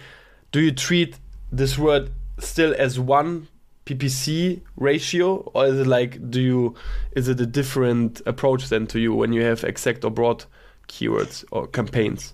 do 0.52 0.60
you 0.60 0.72
treat 0.72 1.18
this 1.52 1.78
word 1.78 2.12
still 2.40 2.74
as 2.78 3.00
one 3.00 3.48
PPC 3.86 4.62
ratio, 4.78 5.38
or 5.54 5.66
is 5.66 5.80
it 5.80 5.88
like 5.88 6.30
do 6.30 6.42
you 6.42 6.76
is 7.14 7.28
it 7.28 7.40
a 7.40 7.46
different 7.46 8.22
approach 8.26 8.70
then 8.70 8.88
to 8.88 9.00
you 9.00 9.14
when 9.14 9.34
you 9.34 9.42
have 9.42 9.64
exact 9.64 10.06
or 10.06 10.12
broad 10.12 10.46
keywords 10.88 11.44
or 11.52 11.68
campaigns? 11.68 12.34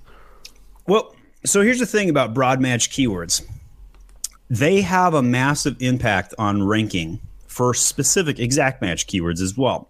Well, 0.88 1.16
so 1.46 1.62
here's 1.62 1.80
the 1.80 1.86
thing 1.86 2.10
about 2.10 2.34
broad 2.34 2.62
match 2.62 2.90
keywords. 2.90 3.46
They 4.50 4.82
have 4.82 5.14
a 5.14 5.22
massive 5.22 5.78
impact 5.80 6.34
on 6.38 6.64
ranking 6.64 7.20
for 7.48 7.74
specific 7.74 8.40
exact 8.40 8.82
match 8.82 9.08
keywords 9.08 9.42
as 9.42 9.58
well. 9.58 9.90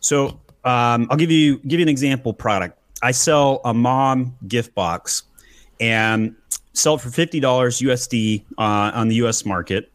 So 0.00 0.40
um, 0.64 1.08
I'll 1.10 1.16
give 1.16 1.30
you 1.30 1.58
give 1.58 1.80
you 1.80 1.84
an 1.84 1.88
example 1.88 2.32
product. 2.32 2.78
I 3.02 3.10
sell 3.10 3.60
a 3.64 3.74
mom 3.74 4.36
gift 4.48 4.74
box 4.74 5.22
and 5.80 6.34
sell 6.72 6.94
it 6.94 7.00
for 7.00 7.10
fifty 7.10 7.40
dollars 7.40 7.80
USD 7.80 8.44
uh, 8.58 8.90
on 8.94 9.08
the 9.08 9.16
US 9.16 9.44
market. 9.44 9.90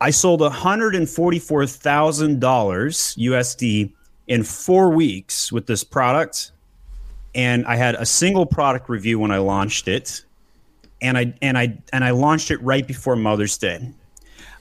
I 0.00 0.10
sold 0.10 0.40
$144,000 0.40 2.38
USD 2.38 3.92
in 4.26 4.42
four 4.42 4.90
weeks 4.90 5.52
with 5.52 5.66
this 5.66 5.82
product. 5.82 6.52
And 7.34 7.66
I 7.66 7.76
had 7.76 7.94
a 7.94 8.04
single 8.04 8.44
product 8.44 8.88
review 8.90 9.18
when 9.18 9.30
I 9.30 9.38
launched 9.38 9.88
it. 9.88 10.24
And 11.00 11.16
I 11.18 11.34
and 11.42 11.56
I 11.58 11.78
and 11.92 12.04
I 12.04 12.10
launched 12.10 12.50
it 12.50 12.62
right 12.62 12.86
before 12.86 13.16
Mother's 13.16 13.58
Day. 13.58 13.90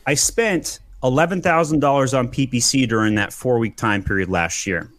I 0.08 0.14
spent 0.14 0.80
eleven 1.04 1.42
thousand 1.42 1.80
dollars 1.80 2.14
on 2.14 2.28
PPC 2.28 2.88
during 2.88 3.16
that 3.16 3.32
four 3.32 3.60
week 3.60 3.78
time 3.78 4.04
period 4.04 4.30
last 4.30 4.66
year. 4.66 4.90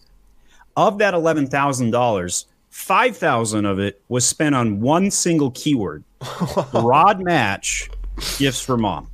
Of 0.77 0.99
that 0.99 1.15
eleven 1.15 1.47
thousand 1.47 1.91
dollars, 1.91 2.47
five 2.71 3.17
thousand 3.17 3.65
of 3.65 3.79
it 3.79 4.01
was 4.09 4.27
spent 4.27 4.55
on 4.55 4.81
one 4.81 5.11
single 5.11 5.51
keyword: 5.53 6.05
broad 6.73 7.21
match 7.21 7.89
gifts 8.39 8.61
for 8.61 8.77
mom. 8.77 9.09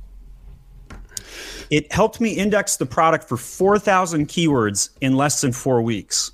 It 1.71 1.89
helped 1.91 2.19
me 2.19 2.31
index 2.31 2.75
the 2.75 2.85
product 2.85 3.29
for 3.29 3.37
4,000 3.37 4.27
keywords 4.27 4.89
in 4.99 5.15
less 5.15 5.39
than 5.39 5.53
four 5.53 5.81
weeks. 5.81 6.33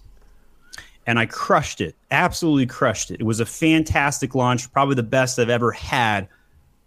And 1.05 1.19
I 1.19 1.27
crushed 1.27 1.79
it, 1.79 1.95
absolutely 2.09 2.65
crushed 2.65 3.11
it. 3.11 3.21
It 3.21 3.23
was 3.23 3.39
a 3.39 3.45
fantastic 3.45 4.33
launch, 4.33 4.71
probably 4.73 4.95
the 4.95 5.03
best 5.03 5.37
I've 5.37 5.49
ever 5.49 5.71
had 5.71 6.27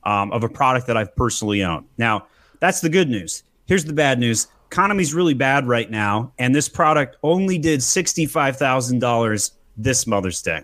um, 0.02 0.32
of 0.32 0.42
a 0.42 0.48
product 0.48 0.88
that 0.88 0.96
I've 0.96 1.14
personally 1.14 1.62
owned. 1.62 1.86
Now, 1.96 2.26
that's 2.58 2.80
the 2.80 2.88
good 2.88 3.08
news. 3.08 3.44
Here's 3.66 3.84
the 3.84 3.92
bad 3.92 4.18
news 4.18 4.48
economy's 4.70 5.12
really 5.12 5.34
bad 5.34 5.66
right 5.66 5.90
now, 5.90 6.32
and 6.38 6.54
this 6.54 6.68
product 6.68 7.16
only 7.22 7.58
did 7.58 7.80
$65,000 7.80 9.50
this 9.76 10.06
Mother's 10.06 10.40
Day. 10.42 10.62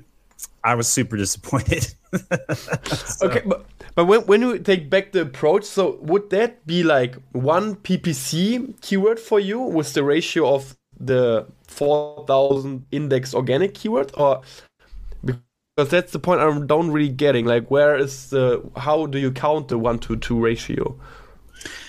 I 0.63 0.75
was 0.75 0.89
super 0.89 1.17
disappointed. 1.17 1.87
so. 2.87 3.27
Okay, 3.29 3.43
but 3.45 3.67
but 3.95 4.05
when, 4.05 4.21
when 4.27 4.43
you 4.43 4.59
take 4.59 4.91
back 4.91 5.13
the 5.13 5.23
approach, 5.23 5.65
so 5.65 5.97
would 6.03 6.31
that 6.31 6.67
be 6.67 6.83
like 6.83 7.17
one 7.33 7.77
PPC 7.77 8.81
keyword 8.83 9.19
for 9.19 9.41
you 9.41 9.59
with 9.61 9.95
the 9.95 10.05
ratio 10.05 10.55
of 10.55 10.77
the 10.99 11.47
4000 11.69 12.87
index 12.91 13.35
organic 13.35 13.75
keyword 13.75 14.11
or 14.15 14.41
because 15.23 15.91
that's 15.91 16.13
the 16.13 16.19
point 16.19 16.41
I 16.41 16.59
don't 16.61 16.91
really 16.91 17.11
getting 17.11 17.45
like 17.45 17.71
where 17.71 17.97
is 17.97 18.31
the 18.31 18.63
how 18.77 19.05
do 19.05 19.19
you 19.19 19.31
count 19.31 19.69
the 19.69 19.77
1 19.77 19.99
to 20.01 20.17
2 20.17 20.41
ratio? 20.41 20.99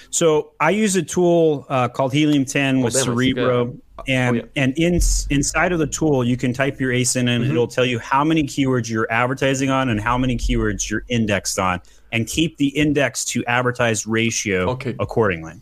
So 0.09 0.51
I 0.59 0.71
use 0.71 0.95
a 0.95 1.03
tool 1.03 1.65
uh, 1.69 1.87
called 1.89 2.13
Helium 2.13 2.45
10 2.45 2.81
with 2.81 2.93
Cerebro 2.93 3.77
and 4.07 4.37
oh, 4.37 4.39
yeah. 4.39 4.63
and 4.63 4.77
in, 4.77 4.93
inside 5.29 5.71
of 5.71 5.79
the 5.79 5.87
tool 5.87 6.23
you 6.23 6.37
can 6.37 6.53
type 6.53 6.79
your 6.79 6.91
asin 6.91 7.27
and 7.29 7.43
mm-hmm. 7.43 7.51
it'll 7.51 7.67
tell 7.67 7.85
you 7.85 7.99
how 7.99 8.23
many 8.23 8.43
keywords 8.43 8.89
you're 8.89 9.11
advertising 9.11 9.69
on 9.69 9.89
and 9.89 9.99
how 9.99 10.17
many 10.17 10.37
keywords 10.37 10.89
you're 10.89 11.03
indexed 11.09 11.57
on 11.57 11.81
and 12.11 12.27
keep 12.27 12.57
the 12.57 12.67
index 12.67 13.25
to 13.25 13.43
advertise 13.45 14.05
ratio 14.05 14.69
okay. 14.69 14.95
accordingly 14.99 15.53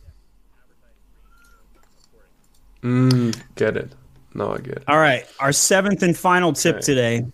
mm, 2.82 3.40
get 3.56 3.78
it 3.78 3.92
no 4.34 4.54
i 4.54 4.58
get 4.58 4.78
it 4.78 4.84
all 4.88 4.98
right 4.98 5.26
our 5.40 5.54
seventh 5.54 6.04
and 6.04 6.18
final 6.18 6.52
tip 6.52 6.76
okay. 6.76 6.84
today 6.84 7.26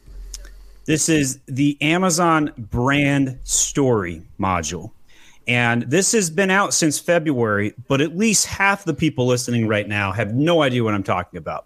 this 0.85 1.09
is 1.09 1.39
the 1.47 1.77
amazon 1.81 2.51
brand 2.57 3.39
story 3.43 4.21
module 4.39 4.91
and 5.51 5.81
this 5.83 6.13
has 6.13 6.29
been 6.29 6.49
out 6.49 6.73
since 6.73 6.97
February, 6.97 7.73
but 7.89 7.99
at 7.99 8.15
least 8.15 8.45
half 8.45 8.85
the 8.85 8.93
people 8.93 9.25
listening 9.25 9.67
right 9.67 9.85
now 9.85 10.13
have 10.13 10.33
no 10.33 10.61
idea 10.61 10.81
what 10.81 10.93
I'm 10.93 11.03
talking 11.03 11.37
about. 11.37 11.65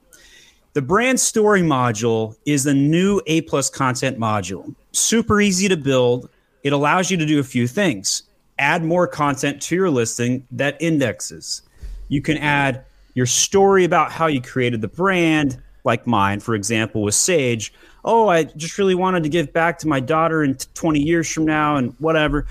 The 0.74 0.82
brand 0.82 1.19
story 1.19 1.62
module 1.62 2.36
is 2.48 2.63
the 2.63 2.74
new 2.74 3.21
A 3.28 3.41
plus 3.41 3.69
content 3.69 4.17
module. 4.17 4.74
Super 4.91 5.39
easy 5.39 5.67
to 5.67 5.78
build. 5.78 6.30
It 6.63 6.74
allows 6.74 7.12
you 7.12 7.17
to 7.17 7.28
do 7.28 7.39
a 7.39 7.43
few 7.43 7.67
things. 7.67 8.24
Add 8.58 8.84
more 8.84 9.06
content 9.06 9.62
to 9.62 9.76
your 9.76 9.91
listing 9.91 10.48
that 10.50 10.78
indexes. 10.80 11.62
You 12.08 12.24
can 12.24 12.39
add 12.39 12.86
your 13.13 13.28
story 13.28 13.84
about 13.84 14.12
how 14.12 14.26
you 14.26 14.41
created 14.41 14.82
the 14.82 14.88
brand, 14.88 15.62
like 15.84 16.08
mine, 16.08 16.39
for 16.39 16.56
example, 16.56 17.04
with 17.04 17.13
Sage. 17.13 17.71
Oh, 18.04 18.30
I 18.30 18.45
just 18.45 18.80
really 18.80 18.95
wanted 18.95 19.21
to 19.21 19.30
give 19.30 19.54
back 19.54 19.78
to 19.80 19.88
my 19.88 20.00
daughter 20.00 20.43
in 20.43 20.56
20 20.74 21.00
years 21.00 21.32
from 21.32 21.45
now 21.45 21.76
and 21.76 21.93
whatever? 22.00 22.48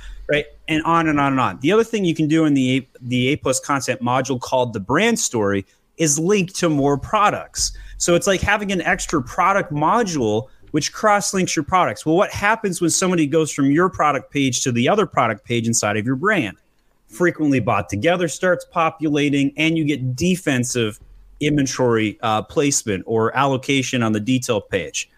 And 0.66 0.82
on 0.84 1.08
and 1.08 1.20
on 1.20 1.32
and 1.32 1.40
on. 1.40 1.60
The 1.60 1.72
other 1.72 1.84
thing 1.84 2.04
you 2.04 2.14
can 2.14 2.26
do 2.26 2.46
in 2.46 2.54
the 2.54 2.78
A, 2.78 2.88
the 3.02 3.28
A 3.28 3.36
plus 3.36 3.60
content 3.60 4.00
module 4.00 4.40
called 4.40 4.72
the 4.72 4.80
brand 4.80 5.18
story 5.18 5.66
is 5.98 6.18
link 6.18 6.54
to 6.54 6.68
more 6.68 6.96
products. 6.96 7.72
So 7.98 8.14
it's 8.14 8.26
like 8.26 8.40
having 8.40 8.72
an 8.72 8.80
extra 8.80 9.22
product 9.22 9.72
module 9.72 10.48
which 10.74 10.92
cross 10.92 11.32
links 11.32 11.54
your 11.54 11.64
products. 11.64 12.04
Well, 12.04 12.16
what 12.16 12.32
happens 12.32 12.80
when 12.80 12.90
somebody 12.90 13.28
goes 13.28 13.52
from 13.52 13.70
your 13.70 13.88
product 13.88 14.32
page 14.32 14.62
to 14.62 14.72
the 14.72 14.88
other 14.88 15.06
product 15.06 15.44
page 15.44 15.68
inside 15.68 15.96
of 15.96 16.04
your 16.04 16.16
brand? 16.16 16.56
Frequently 17.06 17.60
bought 17.60 17.88
together 17.88 18.26
starts 18.26 18.64
populating, 18.64 19.52
and 19.56 19.78
you 19.78 19.84
get 19.84 20.16
defensive 20.16 20.98
inventory 21.38 22.18
uh, 22.22 22.42
placement 22.42 23.04
or 23.06 23.36
allocation 23.36 24.02
on 24.02 24.10
the 24.10 24.18
detail 24.18 24.60
page. 24.60 25.08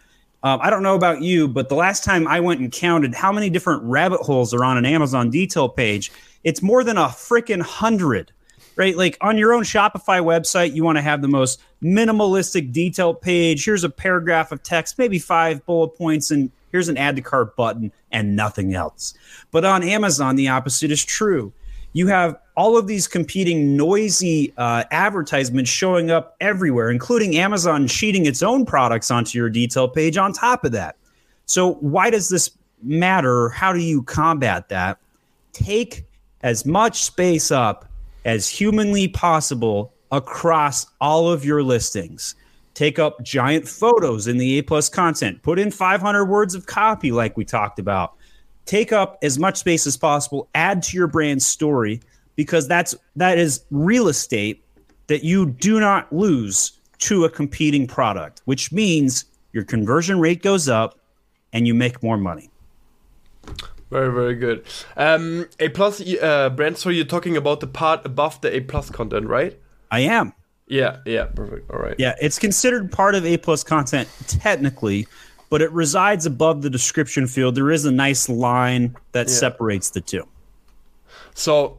Um, 0.46 0.60
I 0.62 0.70
don't 0.70 0.84
know 0.84 0.94
about 0.94 1.22
you, 1.22 1.48
but 1.48 1.68
the 1.68 1.74
last 1.74 2.04
time 2.04 2.28
I 2.28 2.38
went 2.38 2.60
and 2.60 2.70
counted 2.70 3.16
how 3.16 3.32
many 3.32 3.50
different 3.50 3.82
rabbit 3.82 4.20
holes 4.20 4.54
are 4.54 4.64
on 4.64 4.76
an 4.76 4.86
Amazon 4.86 5.28
detail 5.28 5.68
page, 5.68 6.12
it's 6.44 6.62
more 6.62 6.84
than 6.84 6.96
a 6.96 7.06
freaking 7.06 7.60
hundred, 7.60 8.30
right? 8.76 8.96
Like 8.96 9.18
on 9.20 9.38
your 9.38 9.52
own 9.52 9.64
Shopify 9.64 10.22
website, 10.22 10.72
you 10.72 10.84
want 10.84 10.98
to 10.98 11.02
have 11.02 11.20
the 11.20 11.26
most 11.26 11.60
minimalistic 11.82 12.70
detail 12.70 13.12
page. 13.12 13.64
Here's 13.64 13.82
a 13.82 13.90
paragraph 13.90 14.52
of 14.52 14.62
text, 14.62 14.98
maybe 14.98 15.18
five 15.18 15.66
bullet 15.66 15.98
points, 15.98 16.30
and 16.30 16.52
here's 16.70 16.88
an 16.88 16.96
add 16.96 17.16
to 17.16 17.22
cart 17.22 17.56
button 17.56 17.90
and 18.12 18.36
nothing 18.36 18.72
else. 18.72 19.14
But 19.50 19.64
on 19.64 19.82
Amazon, 19.82 20.36
the 20.36 20.46
opposite 20.46 20.92
is 20.92 21.04
true 21.04 21.52
you 21.96 22.06
have 22.08 22.36
all 22.58 22.76
of 22.76 22.86
these 22.86 23.08
competing 23.08 23.74
noisy 23.74 24.52
uh, 24.58 24.84
advertisements 24.90 25.70
showing 25.70 26.10
up 26.10 26.36
everywhere, 26.42 26.90
including 26.90 27.38
Amazon 27.38 27.88
cheating 27.88 28.26
its 28.26 28.42
own 28.42 28.66
products 28.66 29.10
onto 29.10 29.38
your 29.38 29.48
detail 29.48 29.88
page 29.88 30.18
on 30.18 30.34
top 30.34 30.66
of 30.66 30.72
that. 30.72 30.96
So, 31.46 31.76
why 31.76 32.10
does 32.10 32.28
this 32.28 32.50
matter? 32.82 33.48
How 33.48 33.72
do 33.72 33.78
you 33.78 34.02
combat 34.02 34.68
that? 34.68 34.98
Take 35.54 36.04
as 36.42 36.66
much 36.66 37.02
space 37.02 37.50
up 37.50 37.86
as 38.26 38.46
humanly 38.46 39.08
possible 39.08 39.94
across 40.12 40.84
all 41.00 41.32
of 41.32 41.46
your 41.46 41.62
listings. 41.62 42.34
Take 42.74 42.98
up 42.98 43.22
giant 43.22 43.66
photos 43.66 44.26
in 44.26 44.36
the 44.36 44.58
A 44.58 44.62
plus 44.62 44.90
content. 44.90 45.42
Put 45.42 45.58
in 45.58 45.70
500 45.70 46.26
words 46.26 46.54
of 46.54 46.66
copy, 46.66 47.10
like 47.10 47.38
we 47.38 47.46
talked 47.46 47.78
about 47.78 48.16
take 48.66 48.92
up 48.92 49.18
as 49.22 49.38
much 49.38 49.56
space 49.56 49.86
as 49.86 49.96
possible, 49.96 50.48
add 50.54 50.82
to 50.84 50.96
your 50.96 51.06
brand 51.06 51.42
story 51.42 52.00
because 52.34 52.68
that's 52.68 52.94
that 53.16 53.38
is 53.38 53.64
real 53.70 54.08
estate 54.08 54.62
that 55.06 55.24
you 55.24 55.46
do 55.46 55.80
not 55.80 56.12
lose 56.12 56.72
to 56.98 57.24
a 57.24 57.30
competing 57.30 57.86
product, 57.86 58.42
which 58.44 58.72
means 58.72 59.24
your 59.52 59.64
conversion 59.64 60.20
rate 60.20 60.42
goes 60.42 60.68
up 60.68 60.98
and 61.52 61.66
you 61.66 61.74
make 61.74 62.02
more 62.02 62.16
money. 62.16 62.50
Very 63.90 64.12
very 64.12 64.34
good. 64.34 64.66
Um, 64.96 65.46
a 65.60 65.68
plus 65.68 66.00
uh, 66.20 66.50
brand. 66.50 66.76
story. 66.76 66.96
you're 66.96 67.04
talking 67.04 67.36
about 67.36 67.60
the 67.60 67.66
part 67.66 68.04
above 68.04 68.40
the 68.40 68.54
A 68.54 68.60
plus 68.60 68.90
content, 68.90 69.26
right? 69.28 69.58
I 69.90 70.00
am. 70.00 70.32
Yeah. 70.66 70.98
Yeah. 71.06 71.26
Perfect. 71.26 71.70
All 71.70 71.78
right. 71.78 71.94
Yeah, 71.98 72.14
it's 72.20 72.38
considered 72.38 72.90
part 72.90 73.14
of 73.14 73.24
A 73.24 73.36
plus 73.36 73.62
content 73.62 74.08
technically, 74.26 75.06
but 75.50 75.62
it 75.62 75.70
resides 75.72 76.26
above 76.26 76.62
the 76.62 76.70
description 76.70 77.26
field. 77.26 77.54
There 77.54 77.70
is 77.70 77.84
a 77.84 77.92
nice 77.92 78.28
line 78.28 78.96
that 79.12 79.28
yeah. 79.28 79.34
separates 79.34 79.90
the 79.90 80.00
two. 80.00 80.26
So 81.34 81.78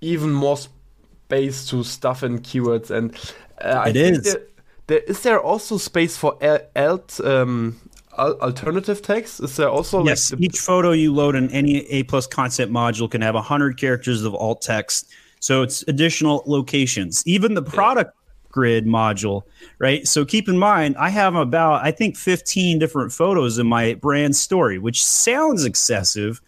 even 0.00 0.32
more 0.32 0.56
space 0.56 1.66
to 1.68 1.82
stuff 1.82 2.22
in 2.22 2.40
keywords, 2.40 2.90
and 2.90 3.14
uh, 3.62 3.82
I 3.84 3.88
It 3.88 3.96
is. 3.96 4.22
There, 4.22 4.42
there 4.86 4.98
is 4.98 5.22
there 5.22 5.40
also 5.40 5.78
space 5.78 6.16
for 6.16 6.36
alt 6.76 7.20
um, 7.24 7.80
alternative 8.18 9.02
text? 9.02 9.40
Is 9.40 9.56
there 9.56 9.68
also 9.68 10.04
Yes, 10.04 10.30
like 10.30 10.40
the- 10.40 10.46
each 10.46 10.58
photo 10.58 10.92
you 10.92 11.12
load 11.12 11.34
in 11.34 11.50
any 11.50 11.86
A 11.90 12.02
plus 12.04 12.26
content 12.26 12.70
module 12.70 13.10
can 13.10 13.22
have 13.22 13.34
100 13.34 13.78
characters 13.78 14.24
of 14.24 14.34
alt 14.34 14.62
text. 14.62 15.10
So 15.40 15.62
it's 15.62 15.84
additional 15.88 16.42
locations. 16.46 17.22
Even 17.26 17.54
the 17.54 17.62
product 17.62 18.16
grid 18.54 18.86
module, 18.86 19.42
right? 19.80 20.06
So 20.06 20.24
keep 20.24 20.48
in 20.48 20.56
mind, 20.56 20.96
I 20.96 21.10
have 21.10 21.34
about, 21.34 21.84
I 21.84 21.90
think, 21.90 22.16
15 22.16 22.78
different 22.78 23.10
photos 23.10 23.58
in 23.58 23.66
my 23.66 23.94
brand 23.94 24.36
story, 24.36 24.78
which 24.78 25.04
sounds 25.04 25.64
excessive, 25.64 26.40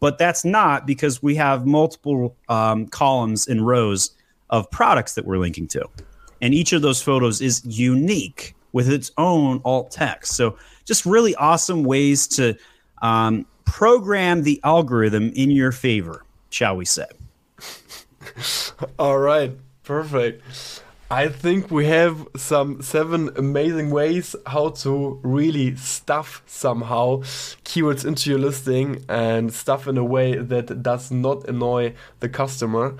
but 0.00 0.18
that's 0.18 0.44
not 0.44 0.88
because 0.88 1.22
we 1.22 1.36
have 1.36 1.64
multiple 1.64 2.34
um, 2.48 2.88
columns 2.88 3.46
and 3.46 3.64
rows 3.64 4.10
of 4.50 4.68
products 4.72 5.14
that 5.14 5.24
we're 5.24 5.38
linking 5.38 5.68
to. 5.68 5.88
And 6.42 6.52
each 6.52 6.72
of 6.72 6.82
those 6.82 7.00
photos 7.00 7.40
is 7.40 7.64
unique 7.64 8.56
with 8.72 8.90
its 8.90 9.12
own 9.16 9.60
alt 9.64 9.92
text. 9.92 10.34
So 10.34 10.58
just 10.84 11.06
really 11.06 11.36
awesome 11.36 11.84
ways 11.84 12.26
to 12.28 12.56
um, 13.02 13.46
program 13.66 14.42
the 14.42 14.60
algorithm 14.64 15.30
in 15.36 15.52
your 15.52 15.70
favor, 15.70 16.24
shall 16.50 16.76
we 16.76 16.86
say. 16.86 17.06
All 18.98 19.18
right, 19.18 19.56
perfect. 19.84 20.42
I 21.10 21.28
think 21.28 21.70
we 21.70 21.86
have 21.86 22.26
some 22.36 22.82
seven 22.82 23.30
amazing 23.36 23.90
ways 23.90 24.34
how 24.46 24.70
to 24.70 25.20
really 25.22 25.76
stuff 25.76 26.42
somehow 26.46 27.18
keywords 27.64 28.04
into 28.04 28.30
your 28.30 28.40
listing 28.40 29.04
and 29.08 29.52
stuff 29.52 29.86
in 29.86 29.96
a 29.98 30.04
way 30.04 30.36
that 30.36 30.82
does 30.82 31.12
not 31.12 31.48
annoy 31.48 31.94
the 32.18 32.28
customer. 32.28 32.96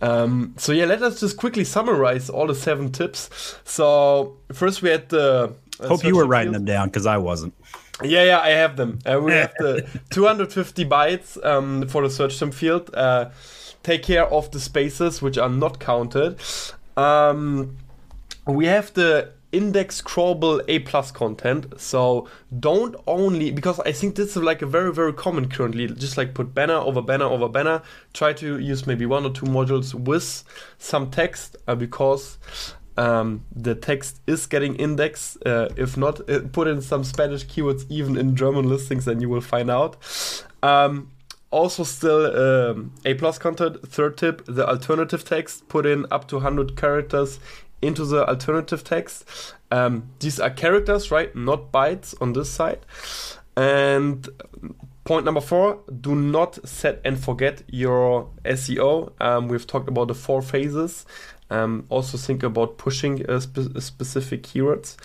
Um, 0.00 0.54
so 0.56 0.72
yeah, 0.72 0.84
let 0.84 1.02
us 1.02 1.20
just 1.20 1.36
quickly 1.36 1.64
summarize 1.64 2.30
all 2.30 2.46
the 2.46 2.54
seven 2.54 2.92
tips. 2.92 3.58
So 3.64 4.36
first 4.52 4.80
we 4.82 4.90
had 4.90 5.08
the 5.08 5.54
uh, 5.80 5.88
Hope 5.88 6.04
you 6.04 6.16
were 6.16 6.26
writing 6.26 6.52
field. 6.52 6.66
them 6.66 6.74
down 6.74 6.88
because 6.88 7.06
I 7.06 7.16
wasn't. 7.16 7.54
Yeah, 8.02 8.24
yeah, 8.24 8.40
I 8.40 8.50
have 8.50 8.76
them. 8.76 9.00
Uh, 9.04 9.20
we 9.20 9.32
have 9.32 9.52
the 9.58 9.86
250 10.10 10.84
bytes 10.84 11.44
um, 11.44 11.86
for 11.88 12.02
the 12.02 12.10
search 12.10 12.38
term 12.38 12.52
field. 12.52 12.94
Uh, 12.94 13.30
take 13.82 14.02
care 14.02 14.26
of 14.26 14.50
the 14.52 14.60
spaces 14.60 15.20
which 15.20 15.36
are 15.36 15.48
not 15.48 15.80
counted. 15.80 16.38
Um, 16.96 17.76
we 18.46 18.66
have 18.66 18.92
the 18.94 19.32
index 19.52 20.00
crawlable 20.00 20.62
A 20.68 20.80
plus 20.80 21.10
content. 21.10 21.80
So 21.80 22.28
don't 22.58 22.94
only 23.06 23.50
because 23.50 23.80
I 23.80 23.92
think 23.92 24.14
this 24.14 24.36
is 24.36 24.42
like 24.42 24.62
a 24.62 24.66
very 24.66 24.92
very 24.92 25.12
common 25.12 25.48
currently. 25.48 25.86
Just 25.88 26.16
like 26.16 26.34
put 26.34 26.54
banner 26.54 26.74
over 26.74 27.02
banner 27.02 27.26
over 27.26 27.48
banner. 27.48 27.82
Try 28.12 28.32
to 28.34 28.58
use 28.58 28.86
maybe 28.86 29.06
one 29.06 29.24
or 29.24 29.30
two 29.30 29.46
modules 29.46 29.94
with 29.94 30.44
some 30.78 31.10
text 31.10 31.56
uh, 31.66 31.74
because 31.74 32.38
um, 32.96 33.44
the 33.54 33.74
text 33.74 34.20
is 34.26 34.46
getting 34.46 34.76
indexed. 34.76 35.38
Uh, 35.46 35.68
if 35.76 35.96
not, 35.96 36.28
uh, 36.28 36.40
put 36.52 36.68
in 36.68 36.82
some 36.82 37.04
Spanish 37.04 37.46
keywords 37.46 37.86
even 37.88 38.16
in 38.16 38.36
German 38.36 38.68
listings, 38.68 39.08
and 39.08 39.20
you 39.22 39.28
will 39.28 39.40
find 39.40 39.70
out. 39.70 39.96
Um, 40.62 41.10
also, 41.50 41.82
still 41.82 42.70
um, 42.70 42.92
A 43.04 43.14
plus 43.14 43.38
content. 43.38 43.86
Third 43.86 44.16
tip: 44.16 44.44
the 44.46 44.68
alternative 44.68 45.24
text. 45.24 45.68
Put 45.68 45.86
in 45.86 46.06
up 46.10 46.28
to 46.28 46.36
100 46.36 46.76
characters 46.76 47.40
into 47.82 48.04
the 48.04 48.26
alternative 48.28 48.84
text. 48.84 49.24
Um, 49.70 50.10
these 50.20 50.38
are 50.38 50.50
characters, 50.50 51.10
right? 51.10 51.34
Not 51.34 51.72
bytes 51.72 52.14
on 52.20 52.34
this 52.34 52.50
side. 52.50 52.80
And 53.56 54.28
point 55.04 55.24
number 55.24 55.40
four: 55.40 55.80
do 56.00 56.14
not 56.14 56.66
set 56.68 57.00
and 57.04 57.18
forget 57.18 57.62
your 57.68 58.28
SEO. 58.44 59.12
Um, 59.20 59.48
we've 59.48 59.66
talked 59.66 59.88
about 59.88 60.08
the 60.08 60.14
four 60.14 60.42
phases. 60.42 61.04
Um, 61.50 61.86
also 61.88 62.16
think 62.16 62.44
about 62.44 62.78
pushing 62.78 63.28
uh, 63.28 63.40
spe- 63.40 63.80
specific 63.80 64.44
keywords. 64.44 64.96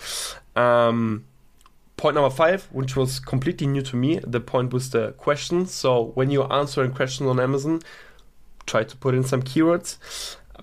Point 1.96 2.14
number 2.14 2.30
five, 2.30 2.68
which 2.72 2.94
was 2.94 3.18
completely 3.18 3.66
new 3.66 3.80
to 3.82 3.96
me, 3.96 4.18
the 4.18 4.40
point 4.40 4.72
was 4.72 4.90
the 4.90 5.12
questions. 5.12 5.72
So 5.72 6.12
when 6.14 6.30
you're 6.30 6.52
answering 6.52 6.92
questions 6.92 7.28
on 7.28 7.40
Amazon, 7.40 7.80
try 8.66 8.84
to 8.84 8.96
put 8.96 9.14
in 9.14 9.24
some 9.24 9.42
keywords. 9.42 9.96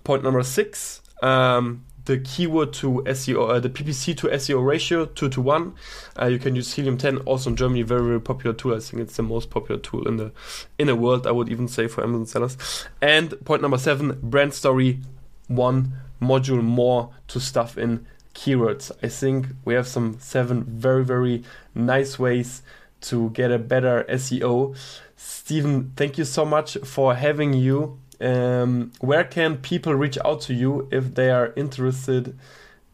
Point 0.04 0.24
number 0.24 0.44
six, 0.44 1.02
um, 1.24 1.86
the 2.06 2.20
keyword 2.20 2.74
to 2.74 3.04
SEO, 3.08 3.50
uh, 3.50 3.60
the 3.60 3.70
PPC 3.70 4.16
to 4.18 4.28
SEO 4.28 4.64
ratio, 4.64 5.06
two 5.06 5.30
to 5.30 5.42
one. 5.42 5.74
Uh, 6.22 6.26
you 6.26 6.38
can 6.38 6.56
use 6.56 6.74
Helium 6.74 6.98
10, 6.98 7.18
also 7.20 7.50
in 7.50 7.56
Germany, 7.56 7.82
very 7.82 8.04
very 8.04 8.22
popular 8.22 8.54
tool. 8.54 8.76
I 8.76 8.80
think 8.80 9.02
it's 9.02 9.16
the 9.16 9.24
most 9.24 9.50
popular 9.50 9.80
tool 9.80 10.08
in 10.08 10.18
the 10.18 10.32
in 10.78 10.88
the 10.88 10.96
world. 10.96 11.26
I 11.26 11.32
would 11.32 11.50
even 11.50 11.68
say 11.68 11.88
for 11.88 12.04
Amazon 12.04 12.26
sellers. 12.26 12.88
And 13.02 13.34
point 13.46 13.62
number 13.62 13.78
seven, 13.78 14.20
brand 14.22 14.54
story, 14.54 15.00
one 15.48 15.94
module 16.22 16.62
more 16.62 17.12
to 17.30 17.40
stuff 17.40 17.78
in 17.78 18.06
keywords. 18.34 18.92
I 19.02 19.08
think 19.10 19.48
we 19.66 19.74
have 19.76 19.88
some 19.88 20.18
seven 20.20 20.64
very, 20.64 21.04
very 21.04 21.44
nice 21.76 22.18
ways 22.20 22.62
to 23.02 23.30
get 23.32 23.52
a 23.52 23.60
better 23.60 24.06
SEO. 24.10 24.76
Steven, 25.16 25.92
thank 25.96 26.18
you 26.18 26.26
so 26.26 26.46
much 26.46 26.78
for 26.84 27.16
having 27.16 27.54
you. 27.54 28.00
Um, 28.22 28.92
where 29.02 29.24
can 29.24 29.58
people 29.58 29.94
reach 29.96 30.18
out 30.24 30.42
to 30.42 30.54
you 30.54 30.88
if 30.92 31.14
they 31.16 31.30
are 31.30 31.52
interested 31.56 32.38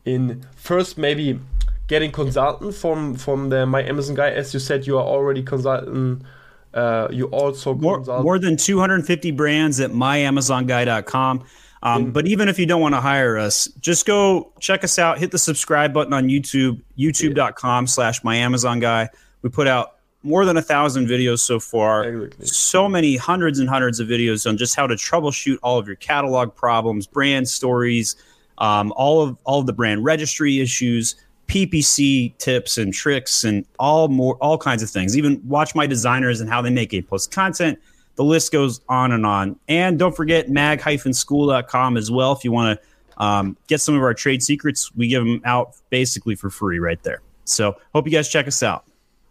in 0.06 0.43
first 0.56 0.97
maybe 0.97 1.39
getting 1.88 2.12
consultant 2.12 2.73
from 2.73 3.15
from 3.15 3.49
the 3.49 3.65
My 3.65 3.84
Amazon 3.84 4.15
guy? 4.15 4.30
As 4.32 4.54
you 4.54 4.60
said, 4.60 4.88
you 4.88 4.97
are 4.97 5.06
already 5.06 5.43
consultant. 5.43 6.23
Uh, 6.73 7.08
you 7.12 7.25
also 7.28 7.73
More, 7.73 7.97
consult. 7.97 8.23
more 8.23 8.38
than 8.38 8.56
250 8.56 9.32
brands 9.32 9.80
at 9.80 9.89
myamazonguy.com. 9.91 11.43
Um, 11.81 12.11
but 12.11 12.27
even 12.27 12.49
if 12.49 12.59
you 12.59 12.65
don't 12.65 12.81
want 12.81 12.95
to 12.95 13.01
hire 13.01 13.37
us, 13.37 13.67
just 13.79 14.05
go 14.05 14.51
check 14.59 14.83
us 14.83 14.99
out. 14.99 15.17
Hit 15.17 15.31
the 15.31 15.37
subscribe 15.37 15.93
button 15.93 16.13
on 16.13 16.27
YouTube, 16.27 16.81
youtube.com 16.97 17.87
slash 17.87 18.23
my 18.23 18.35
Amazon 18.35 18.79
guy. 18.79 19.09
We 19.41 19.49
put 19.49 19.67
out 19.67 19.95
more 20.23 20.45
than 20.45 20.57
a 20.57 20.61
thousand 20.61 21.07
videos 21.07 21.39
so 21.39 21.59
far. 21.59 22.29
So 22.41 22.89
many 22.89 23.15
hundreds 23.15 23.59
and 23.59 23.69
hundreds 23.69 23.99
of 23.99 24.07
videos 24.07 24.47
on 24.47 24.57
just 24.57 24.75
how 24.75 24.87
to 24.87 24.95
troubleshoot 24.95 25.57
all 25.63 25.77
of 25.77 25.87
your 25.87 25.95
catalog 25.95 26.53
problems, 26.53 27.07
brand 27.07 27.47
stories, 27.47 28.15
um, 28.57 28.91
all 28.97 29.21
of 29.21 29.37
all 29.45 29.61
of 29.61 29.65
the 29.65 29.73
brand 29.73 30.03
registry 30.03 30.59
issues, 30.59 31.15
PPC 31.47 32.37
tips 32.37 32.77
and 32.77 32.93
tricks, 32.93 33.45
and 33.45 33.65
all 33.79 34.09
more 34.09 34.35
all 34.35 34.57
kinds 34.57 34.83
of 34.83 34.89
things. 34.89 35.17
Even 35.17 35.41
watch 35.47 35.73
my 35.73 35.87
designers 35.87 36.41
and 36.41 36.49
how 36.49 36.61
they 36.61 36.69
make 36.69 36.93
A 36.93 37.01
plus 37.01 37.25
content. 37.25 37.79
The 38.19 38.25
list 38.25 38.51
goes 38.51 38.82
on 38.89 39.13
and 39.13 39.25
on. 39.25 39.58
And 39.69 39.97
don't 39.97 40.13
forget 40.13 40.49
mag-school.com 40.49 41.95
as 41.95 42.12
well 42.12 42.34
if 42.34 42.43
you 42.43 42.51
want 42.51 42.77
to 42.77 43.23
um, 43.23 43.55
get 43.67 43.79
some 43.79 43.95
of 43.95 44.01
our 44.01 44.13
trade 44.13 44.43
secrets. 44.43 44.93
We 44.93 45.08
give 45.08 45.23
them 45.23 45.41
out 45.45 45.77
basically 45.89 46.36
for 46.36 46.49
free 46.49 46.79
right 46.79 47.01
there. 47.01 47.21
So 47.45 47.77
hope 47.95 48.05
you 48.05 48.12
guys 48.12 48.27
check 48.27 48.45
us 48.45 48.62
out. 48.62 48.84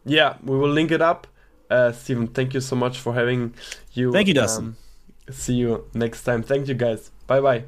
Yeah, 0.06 0.38
we 0.42 0.56
will 0.56 0.70
link 0.70 0.90
it 0.90 1.02
up. 1.02 1.26
Uh, 1.68 1.92
Steven, 1.92 2.28
thank 2.28 2.54
you 2.54 2.62
so 2.62 2.76
much 2.76 2.98
for 2.98 3.12
having 3.12 3.52
you. 3.92 4.10
Thank 4.10 4.26
you, 4.26 4.32
Dustin. 4.32 4.64
Um, 4.64 5.34
see 5.34 5.52
you 5.52 5.84
next 5.92 6.24
time. 6.24 6.42
Thank 6.42 6.68
you, 6.68 6.74
guys. 6.74 7.10
Bye 7.26 7.40
bye. 7.40 7.64